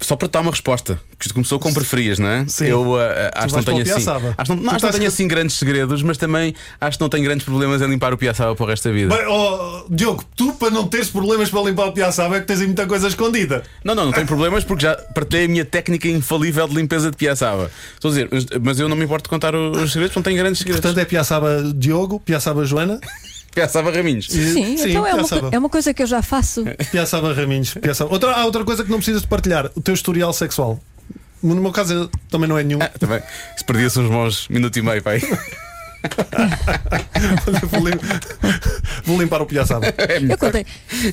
Só 0.00 0.16
para 0.16 0.28
dar 0.28 0.40
uma 0.40 0.50
resposta, 0.50 1.00
que 1.18 1.26
isto 1.26 1.34
começou 1.34 1.58
com 1.58 1.72
preferias, 1.72 2.18
não 2.18 2.28
é? 2.28 2.44
Sim. 2.48 2.66
Eu 2.66 2.96
ah, 2.98 3.30
acho 3.34 3.48
que 3.48 3.56
não 3.56 3.62
tenho 3.62 3.82
assim. 3.82 4.10
Acho, 4.36 4.54
não, 4.54 4.62
Tu 4.62 4.70
acho 4.70 4.84
não 4.84 4.92
tenho 4.92 5.04
com- 5.04 5.08
assim 5.08 5.28
grandes 5.28 5.56
segredos, 5.56 6.02
mas 6.02 6.16
também 6.16 6.54
acho 6.80 6.96
que 6.96 7.02
não 7.02 7.08
tenho 7.08 7.24
grandes 7.24 7.44
problemas 7.44 7.82
em 7.82 7.86
limpar 7.86 8.12
o 8.12 8.18
piaçaba 8.18 8.54
para 8.56 8.64
o 8.64 8.66
resto 8.66 8.88
da 8.88 8.94
vida. 8.94 9.14
Bem, 9.14 9.26
oh, 9.26 9.84
Diogo, 9.90 10.24
tu 10.34 10.52
para 10.54 10.70
não 10.70 10.88
teres 10.88 11.08
problemas 11.08 11.50
para 11.50 11.62
limpar 11.62 11.86
o 11.86 11.92
piaçaba 11.92 12.36
é 12.36 12.40
que 12.40 12.46
tens 12.46 12.60
aí 12.60 12.66
muita 12.66 12.86
coisa 12.86 13.08
escondida. 13.08 13.62
Não, 13.84 13.94
não, 13.94 14.06
não 14.06 14.12
tenho 14.12 14.26
problemas 14.26 14.64
porque 14.64 14.84
já 14.84 14.96
partilhei 15.14 15.44
a 15.44 15.48
minha 15.48 15.64
técnica 15.64 16.08
infalível 16.08 16.66
de 16.66 16.74
limpeza 16.74 17.10
de 17.10 17.16
piaçaba. 17.16 17.70
Estou 17.94 18.10
a 18.10 18.14
dizer, 18.14 18.28
mas, 18.30 18.46
mas 18.62 18.80
eu 18.80 18.88
não 18.88 18.96
me 18.96 19.04
importo 19.04 19.24
de 19.24 19.30
contar 19.30 19.54
os 19.54 19.92
segredos, 19.92 20.16
não 20.16 20.22
tenho 20.22 20.36
grandes 20.36 20.58
segredos. 20.58 20.80
Portanto, 20.80 21.00
é 21.00 21.04
piaçaba 21.04 21.72
Diogo, 21.74 22.20
piaçaba 22.20 22.64
Joana, 22.64 22.98
piaçaba 23.54 23.90
Raminhos. 23.90 24.26
Sim, 24.28 24.74
então 24.78 25.06
é 25.06 25.12
uma, 25.14 25.18
piaçaba. 25.20 25.50
co- 25.50 25.56
é 25.56 25.58
uma 25.58 25.68
coisa 25.68 25.92
que 25.94 26.02
eu 26.02 26.06
já 26.06 26.22
faço. 26.22 26.64
Piaçaba 26.90 27.32
Raminhos. 27.34 27.74
Piaçaba. 27.74 28.12
Outra, 28.12 28.32
há 28.32 28.44
outra 28.44 28.64
coisa 28.64 28.84
que 28.84 28.90
não 28.90 28.98
precisas 28.98 29.22
de 29.22 29.28
partilhar: 29.28 29.70
o 29.74 29.80
teu 29.80 29.94
historial 29.94 30.32
sexual. 30.32 30.80
No 31.42 31.54
meu 31.56 31.72
caso 31.72 32.10
também 32.30 32.48
não 32.48 32.58
é 32.58 32.62
nenhum. 32.62 32.80
Também, 32.98 33.22
se 33.56 33.64
perdia-se 33.64 33.98
uns 33.98 34.08
bons 34.10 34.46
minuto 34.48 34.78
e 34.78 34.82
meio, 34.82 35.02
pai. 35.02 35.20
vou, 37.70 37.88
lim- 37.88 37.98
vou 39.04 39.20
limpar 39.20 39.40
o 39.42 39.46
piaçaba. 39.46 39.86
Eu 40.28 40.38
contei, 40.38 40.66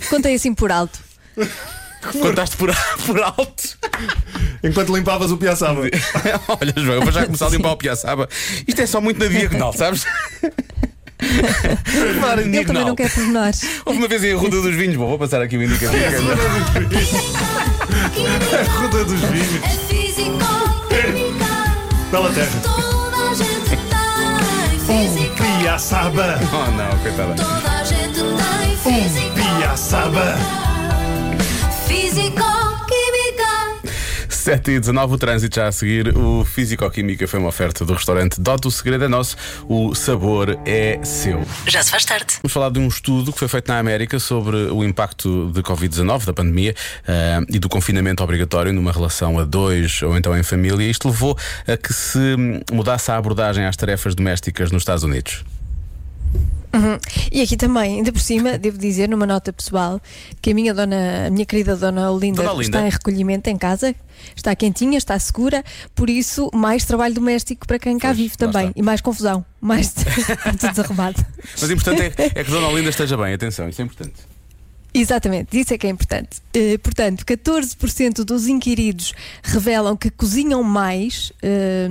contei 0.10 0.36
assim 0.36 0.54
por 0.54 0.72
alto. 0.72 1.00
Contaste 2.22 2.56
por, 2.56 2.74
por 3.06 3.20
alto. 3.22 3.78
Enquanto 4.64 4.96
limpavas 4.96 5.32
o 5.32 5.38
piaçaba. 5.38 5.82
Olha, 6.48 6.74
João, 6.78 6.96
eu 6.98 7.02
vou 7.02 7.12
já 7.12 7.26
começar 7.26 7.48
a 7.48 7.50
limpar 7.50 7.72
o 7.72 7.78
piaçaba. 7.78 8.30
Isto 8.68 8.82
é 8.82 8.86
só 8.86 9.02
muito 9.02 9.20
na 9.20 9.26
diagonal, 9.28 9.74
sabes? 9.74 10.06
Falar 12.20 12.42
em 12.42 12.56
Ele 12.56 12.66
também 12.66 12.86
não 12.86 12.96
quer 12.96 13.12
pormenores. 13.14 13.62
Houve 13.86 14.00
uma 14.00 14.08
vez 14.08 14.24
em 14.24 14.34
Arruda 14.34 14.62
dos 14.62 14.76
Vinhos, 14.76 14.96
bom, 14.96 15.08
vou 15.08 15.20
passar 15.20 15.42
aqui 15.42 15.58
o 15.58 15.64
indicativo. 15.64 16.04
A 18.54 18.80
roda 18.82 19.04
dos 19.06 19.20
vinhos. 19.22 19.64
É. 20.92 22.12
Bela 22.12 22.32
terra. 22.32 22.50
Toda 22.64 23.30
a 23.30 23.34
gente 23.34 23.70
tem 24.88 25.08
físico. 25.08 25.36
Piaçaba. 25.60 26.40
Oh 26.54 26.72
não, 26.72 26.98
coitada. 27.00 27.34
Toda 27.36 27.70
a 27.72 27.84
gente 27.84 28.22
tem 28.84 29.02
físico. 29.04 29.34
Piaçaba. 29.60 30.38
7 34.48 34.72
e 34.72 34.80
19, 34.80 35.16
o 35.16 35.18
trânsito 35.18 35.58
já 35.58 35.68
a 35.68 35.72
seguir. 35.74 36.18
O 36.18 36.46
Físico-Química 36.46 37.28
foi 37.28 37.38
uma 37.38 37.50
oferta 37.50 37.84
do 37.84 37.92
restaurante 37.92 38.40
Dota. 38.40 38.70
O 38.70 38.72
segredo 38.72 39.04
é 39.04 39.08
nosso, 39.10 39.36
o 39.68 39.94
sabor 39.94 40.58
é 40.66 40.98
seu. 41.04 41.46
Já 41.68 41.84
se 41.84 41.92
faz 41.92 42.06
tarde. 42.06 42.36
Vamos 42.42 42.54
falar 42.54 42.70
de 42.70 42.80
um 42.80 42.88
estudo 42.88 43.34
que 43.34 43.40
foi 43.40 43.50
feito 43.50 43.68
na 43.68 43.78
América 43.78 44.18
sobre 44.20 44.56
o 44.56 44.86
impacto 44.86 45.52
de 45.52 45.62
Covid-19, 45.62 46.28
da 46.28 46.32
pandemia 46.32 46.74
eh, 47.06 47.42
e 47.50 47.60
do 47.60 47.68
confinamento 47.68 48.24
obrigatório 48.24 48.72
numa 48.72 48.94
relação 48.94 49.38
a 49.38 49.44
dois 49.44 50.02
ou 50.02 50.18
então 50.18 50.38
em 50.38 50.44
família. 50.44 50.90
Isto 50.90 51.10
levou 51.10 51.38
a 51.68 51.76
que 51.76 51.92
se 51.92 52.38
mudasse 52.72 53.12
a 53.12 53.18
abordagem 53.18 53.66
às 53.66 53.76
tarefas 53.76 54.16
domésticas 54.16 54.72
nos 54.72 54.84
Estados 54.84 55.04
Unidos. 55.04 55.44
Uhum. 56.74 57.00
E 57.32 57.42
aqui 57.42 57.56
também, 57.56 57.98
ainda 57.98 58.12
por 58.12 58.20
cima, 58.20 58.58
devo 58.58 58.78
dizer, 58.78 59.08
numa 59.08 59.26
nota 59.26 59.54
pessoal, 59.54 60.02
que 60.42 60.52
a 60.52 60.54
minha 60.54 60.74
dona, 60.74 61.28
a 61.28 61.30
minha 61.30 61.46
querida 61.46 61.76
dona 61.76 62.12
Olinda, 62.12 62.44
Dona 62.44 62.54
Olinda. 62.54 62.78
está 62.78 62.88
em 62.88 62.90
recolhimento 62.90 63.50
em 63.50 63.58
casa, 63.58 63.96
está 64.36 64.56
quentinha, 64.56 64.98
está 64.98 65.18
segura, 65.18 65.64
por 65.96 66.10
isso 66.10 66.50
mais 66.54 66.86
trabalho 66.86 67.16
doméstico 67.16 67.66
para 67.66 67.80
quem 67.80 67.98
cá 67.98 68.10
Pois, 68.10 68.18
vive 68.18 68.38
também. 68.38 68.72
E 68.76 68.82
mais 68.82 69.02
confusão, 69.02 69.46
mais 69.62 69.94
tudo 70.60 70.70
desarrumado. 70.70 71.26
Mas 71.60 71.70
o 71.70 71.74
importante 71.74 72.02
é, 72.02 72.32
é 72.36 72.44
que 72.44 72.52
Dona 72.52 72.68
Olinda 72.68 72.90
esteja 72.90 73.16
bem, 73.18 73.34
atenção, 73.34 73.70
isso 73.70 73.82
é 73.82 73.86
importante. 73.86 74.38
Exatamente, 74.94 75.60
isso 75.60 75.74
é 75.74 75.78
que 75.78 75.86
é 75.86 75.90
importante. 75.90 76.42
Eh, 76.54 76.78
portanto, 76.80 77.24
14% 77.24 78.24
dos 78.24 78.48
inquiridos 78.48 79.14
revelam 79.44 79.96
que 79.96 80.10
cozinham 80.10 80.64
mais 80.64 81.32
eh, 81.42 81.88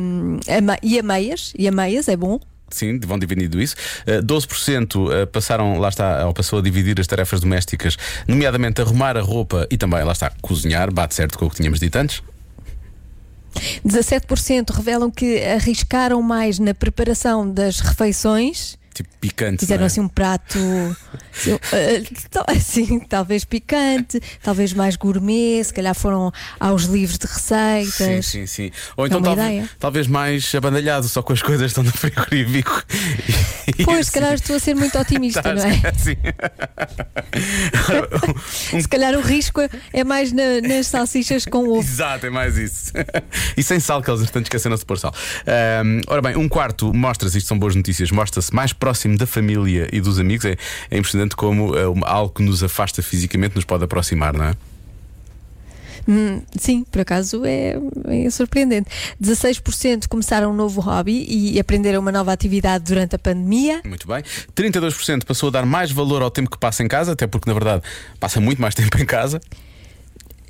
a 0.48 0.78
e 0.82 0.98
a 0.98 1.02
meias, 1.02 1.52
e 1.56 1.68
a 1.68 1.72
meias 1.72 2.08
é 2.08 2.16
bom. 2.16 2.40
Sim, 2.68 2.98
vão 3.00 3.18
dividindo 3.18 3.60
isso. 3.60 3.76
Eh, 4.06 4.20
12% 4.20 5.12
eh, 5.12 5.26
passaram, 5.26 5.78
lá 5.78 5.88
está, 5.88 6.26
ou 6.26 6.34
passou 6.34 6.58
a 6.58 6.62
dividir 6.62 6.98
as 7.00 7.06
tarefas 7.06 7.40
domésticas, 7.40 7.96
nomeadamente 8.26 8.80
arrumar 8.80 9.16
a 9.16 9.20
roupa 9.20 9.66
e 9.70 9.76
também, 9.76 10.02
lá 10.02 10.12
está, 10.12 10.32
cozinhar, 10.42 10.92
bate 10.92 11.14
certo 11.14 11.38
com 11.38 11.46
o 11.46 11.50
que 11.50 11.56
tínhamos 11.56 11.78
dito 11.78 11.96
antes. 11.96 12.22
17% 13.86 14.70
revelam 14.70 15.10
que 15.10 15.42
arriscaram 15.42 16.20
mais 16.20 16.58
na 16.58 16.74
preparação 16.74 17.50
das 17.50 17.80
refeições. 17.80 18.76
Tipo 18.96 19.10
picante. 19.20 19.60
Fizeram 19.60 19.82
é? 19.82 19.86
assim 19.86 20.00
um 20.00 20.08
prato 20.08 20.58
assim, 21.30 21.58
eh, 21.72 22.02
tal- 22.30 22.46
assim, 22.48 22.98
talvez 23.00 23.44
picante, 23.44 24.18
talvez 24.42 24.72
mais 24.72 24.96
gourmet, 24.96 25.62
se 25.62 25.74
calhar 25.74 25.94
foram 25.94 26.32
aos 26.58 26.84
livros 26.84 27.18
de 27.18 27.26
Sim, 27.28 27.34
receitas. 27.34 28.26
sim, 28.26 28.46
sim. 28.46 28.70
Ou 28.96 29.04
É 29.04 29.08
então 29.08 29.18
uma 29.18 29.36
talvez, 29.36 29.70
talvez 29.78 30.06
mais 30.06 30.54
abandalhado, 30.54 31.06
só 31.08 31.22
com 31.22 31.34
as 31.34 31.42
coisas 31.42 31.66
estão 31.72 31.84
no 31.84 31.92
frigorífico. 31.96 32.82
Pois, 33.84 33.96
se 33.98 34.00
assim- 34.00 34.10
calhar 34.12 34.32
estou 34.32 34.56
a 34.56 34.60
ser 34.60 34.74
muito 34.74 34.98
otimista, 34.98 35.42
Tá, 35.42 35.52
não 35.54 35.62
é? 35.68 35.92
sim. 35.98 36.16
Um 38.74 38.80
Se 38.80 38.88
calhar 38.88 39.14
o 39.14 39.20
risco 39.20 39.60
é- 39.60 39.68
é 39.92 40.04
mais 40.04 40.32
na- 40.32 40.62
nas 40.66 40.86
salsichas 40.86 41.44
com 41.44 41.68
ovo. 41.68 41.80
Exato, 41.80 42.24
é 42.26 42.30
mais 42.30 42.56
isso. 42.56 42.92
e 43.58 43.62
sem 43.62 43.78
sal, 43.78 44.02
que 44.02 44.08
eles 44.10 44.22
entretanto 44.22 44.46
esqueceram-se 44.46 44.80
de 44.82 44.86
pôr 44.86 44.98
sal. 44.98 45.12
Ahm, 45.46 46.00
ora 46.06 46.22
bem, 46.22 46.36
um 46.36 46.48
quarto 46.48 46.94
mostra-se, 46.94 47.36
isto 47.36 47.48
são 47.48 47.58
boas 47.58 47.74
notícias, 47.76 48.10
mostra-se 48.10 48.54
mais 48.54 48.72
próximo 48.72 48.85
da 49.16 49.26
família 49.26 49.88
e 49.92 50.00
dos 50.00 50.18
amigos. 50.18 50.44
É, 50.44 50.56
é 50.90 50.98
impressionante 50.98 51.36
como 51.36 51.76
eh, 51.76 51.84
algo 52.02 52.32
que 52.32 52.42
nos 52.42 52.62
afasta 52.62 53.02
fisicamente 53.02 53.54
nos 53.54 53.64
pode 53.64 53.84
aproximar, 53.84 54.32
não 54.32 54.44
é? 54.44 54.54
Hum, 56.08 56.40
sim, 56.56 56.84
por 56.84 57.00
acaso 57.00 57.42
é, 57.44 57.76
é 58.06 58.30
surpreendente. 58.30 58.88
16% 59.20 60.06
começaram 60.08 60.52
um 60.52 60.54
novo 60.54 60.80
hobby 60.80 61.26
e 61.28 61.58
aprenderam 61.58 62.00
uma 62.00 62.12
nova 62.12 62.32
atividade 62.32 62.84
durante 62.84 63.16
a 63.16 63.18
pandemia. 63.18 63.80
Muito 63.84 64.06
bem. 64.06 64.22
32% 64.54 65.24
passou 65.24 65.48
a 65.48 65.52
dar 65.52 65.66
mais 65.66 65.90
valor 65.90 66.22
ao 66.22 66.30
tempo 66.30 66.50
que 66.50 66.58
passa 66.58 66.82
em 66.82 66.88
casa, 66.88 67.12
até 67.12 67.26
porque 67.26 67.50
na 67.50 67.54
verdade 67.54 67.82
passa 68.20 68.40
muito 68.40 68.62
mais 68.62 68.74
tempo 68.76 68.96
em 68.98 69.04
casa. 69.04 69.40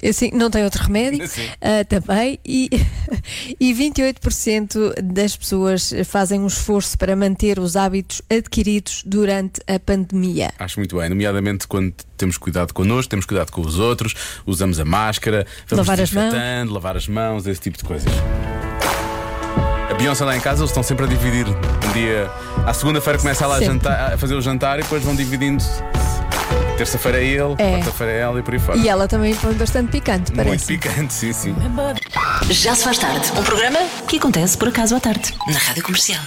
Assim, 0.09 0.31
não 0.33 0.51
tem 0.51 0.65
outro 0.65 0.83
remédio 0.83 1.27
Sim. 1.29 1.47
ah, 1.61 1.85
também. 1.85 2.39
E, 2.45 2.71
e 3.61 3.73
28% 3.75 5.01
das 5.03 5.37
pessoas 5.37 5.93
fazem 6.05 6.41
um 6.41 6.47
esforço 6.47 6.97
para 6.99 7.15
manter 7.17 7.59
os 7.59 7.77
hábitos 7.77 8.23
adquiridos 8.31 9.03
durante 9.05 9.61
a 9.67 9.79
pandemia. 9.79 10.53
Acho 10.59 10.79
muito 10.81 10.97
bem, 10.97 11.09
nomeadamente 11.09 11.67
quando 11.67 11.93
temos 12.17 12.39
cuidado 12.39 12.73
connosco, 12.73 13.11
temos 13.11 13.27
cuidado 13.27 13.51
com 13.51 13.61
os 13.61 13.79
outros, 13.79 14.15
usamos 14.47 14.79
a 14.81 14.85
máscara, 14.85 15.47
vamos 15.69 15.87
Lavar 15.87 16.03
as 16.03 16.13
mãos. 16.13 16.71
lavar 16.71 16.97
as 16.97 17.09
mãos, 17.09 17.47
esse 17.47 17.61
tipo 17.61 17.77
de 17.79 17.85
coisas. 17.85 18.13
A 19.91 19.95
Beyoncé 19.95 20.25
lá 20.25 20.37
em 20.37 20.41
casa, 20.41 20.61
eles 20.61 20.71
estão 20.71 20.83
sempre 20.83 21.05
a 21.07 21.09
dividir. 21.09 21.47
Um 21.49 21.93
dia, 21.93 22.31
à 22.67 22.75
segunda-feira 22.75 23.19
começa 23.19 23.45
ela 23.45 23.57
a, 23.57 23.63
jantar- 23.63 24.13
a 24.15 24.19
fazer 24.19 24.35
o 24.35 24.43
jantar 24.43 24.79
e 24.79 24.83
depois 24.83 25.03
vão 25.03 25.15
dividindo. 25.15 25.63
Terça-feira 26.77 27.19
é 27.23 27.25
ele, 27.25 27.55
É. 27.59 27.71
quarta-feira 27.79 28.13
é 28.13 28.19
ela 28.21 28.39
e 28.39 28.43
por 28.43 28.53
aí 28.55 28.61
fora. 28.61 28.79
E 28.79 28.89
ela 28.89 29.09
também 29.09 29.35
põe 29.35 29.55
bastante 29.55 29.91
picante, 29.91 30.33
Muito 30.33 30.45
parece. 30.47 30.67
picante, 30.67 31.13
sim, 31.13 31.33
sim. 31.33 31.55
Já 32.51 32.75
se 32.75 32.85
faz 32.85 32.99
tarde. 32.99 33.33
Um 33.39 33.43
programa 33.43 33.79
que 34.07 34.17
acontece 34.19 34.59
por 34.59 34.69
acaso 34.69 34.95
à 34.95 35.01
tarde. 35.01 35.33
Na 35.49 35.59
Rádio 35.59 35.83
Comercial. 35.83 36.21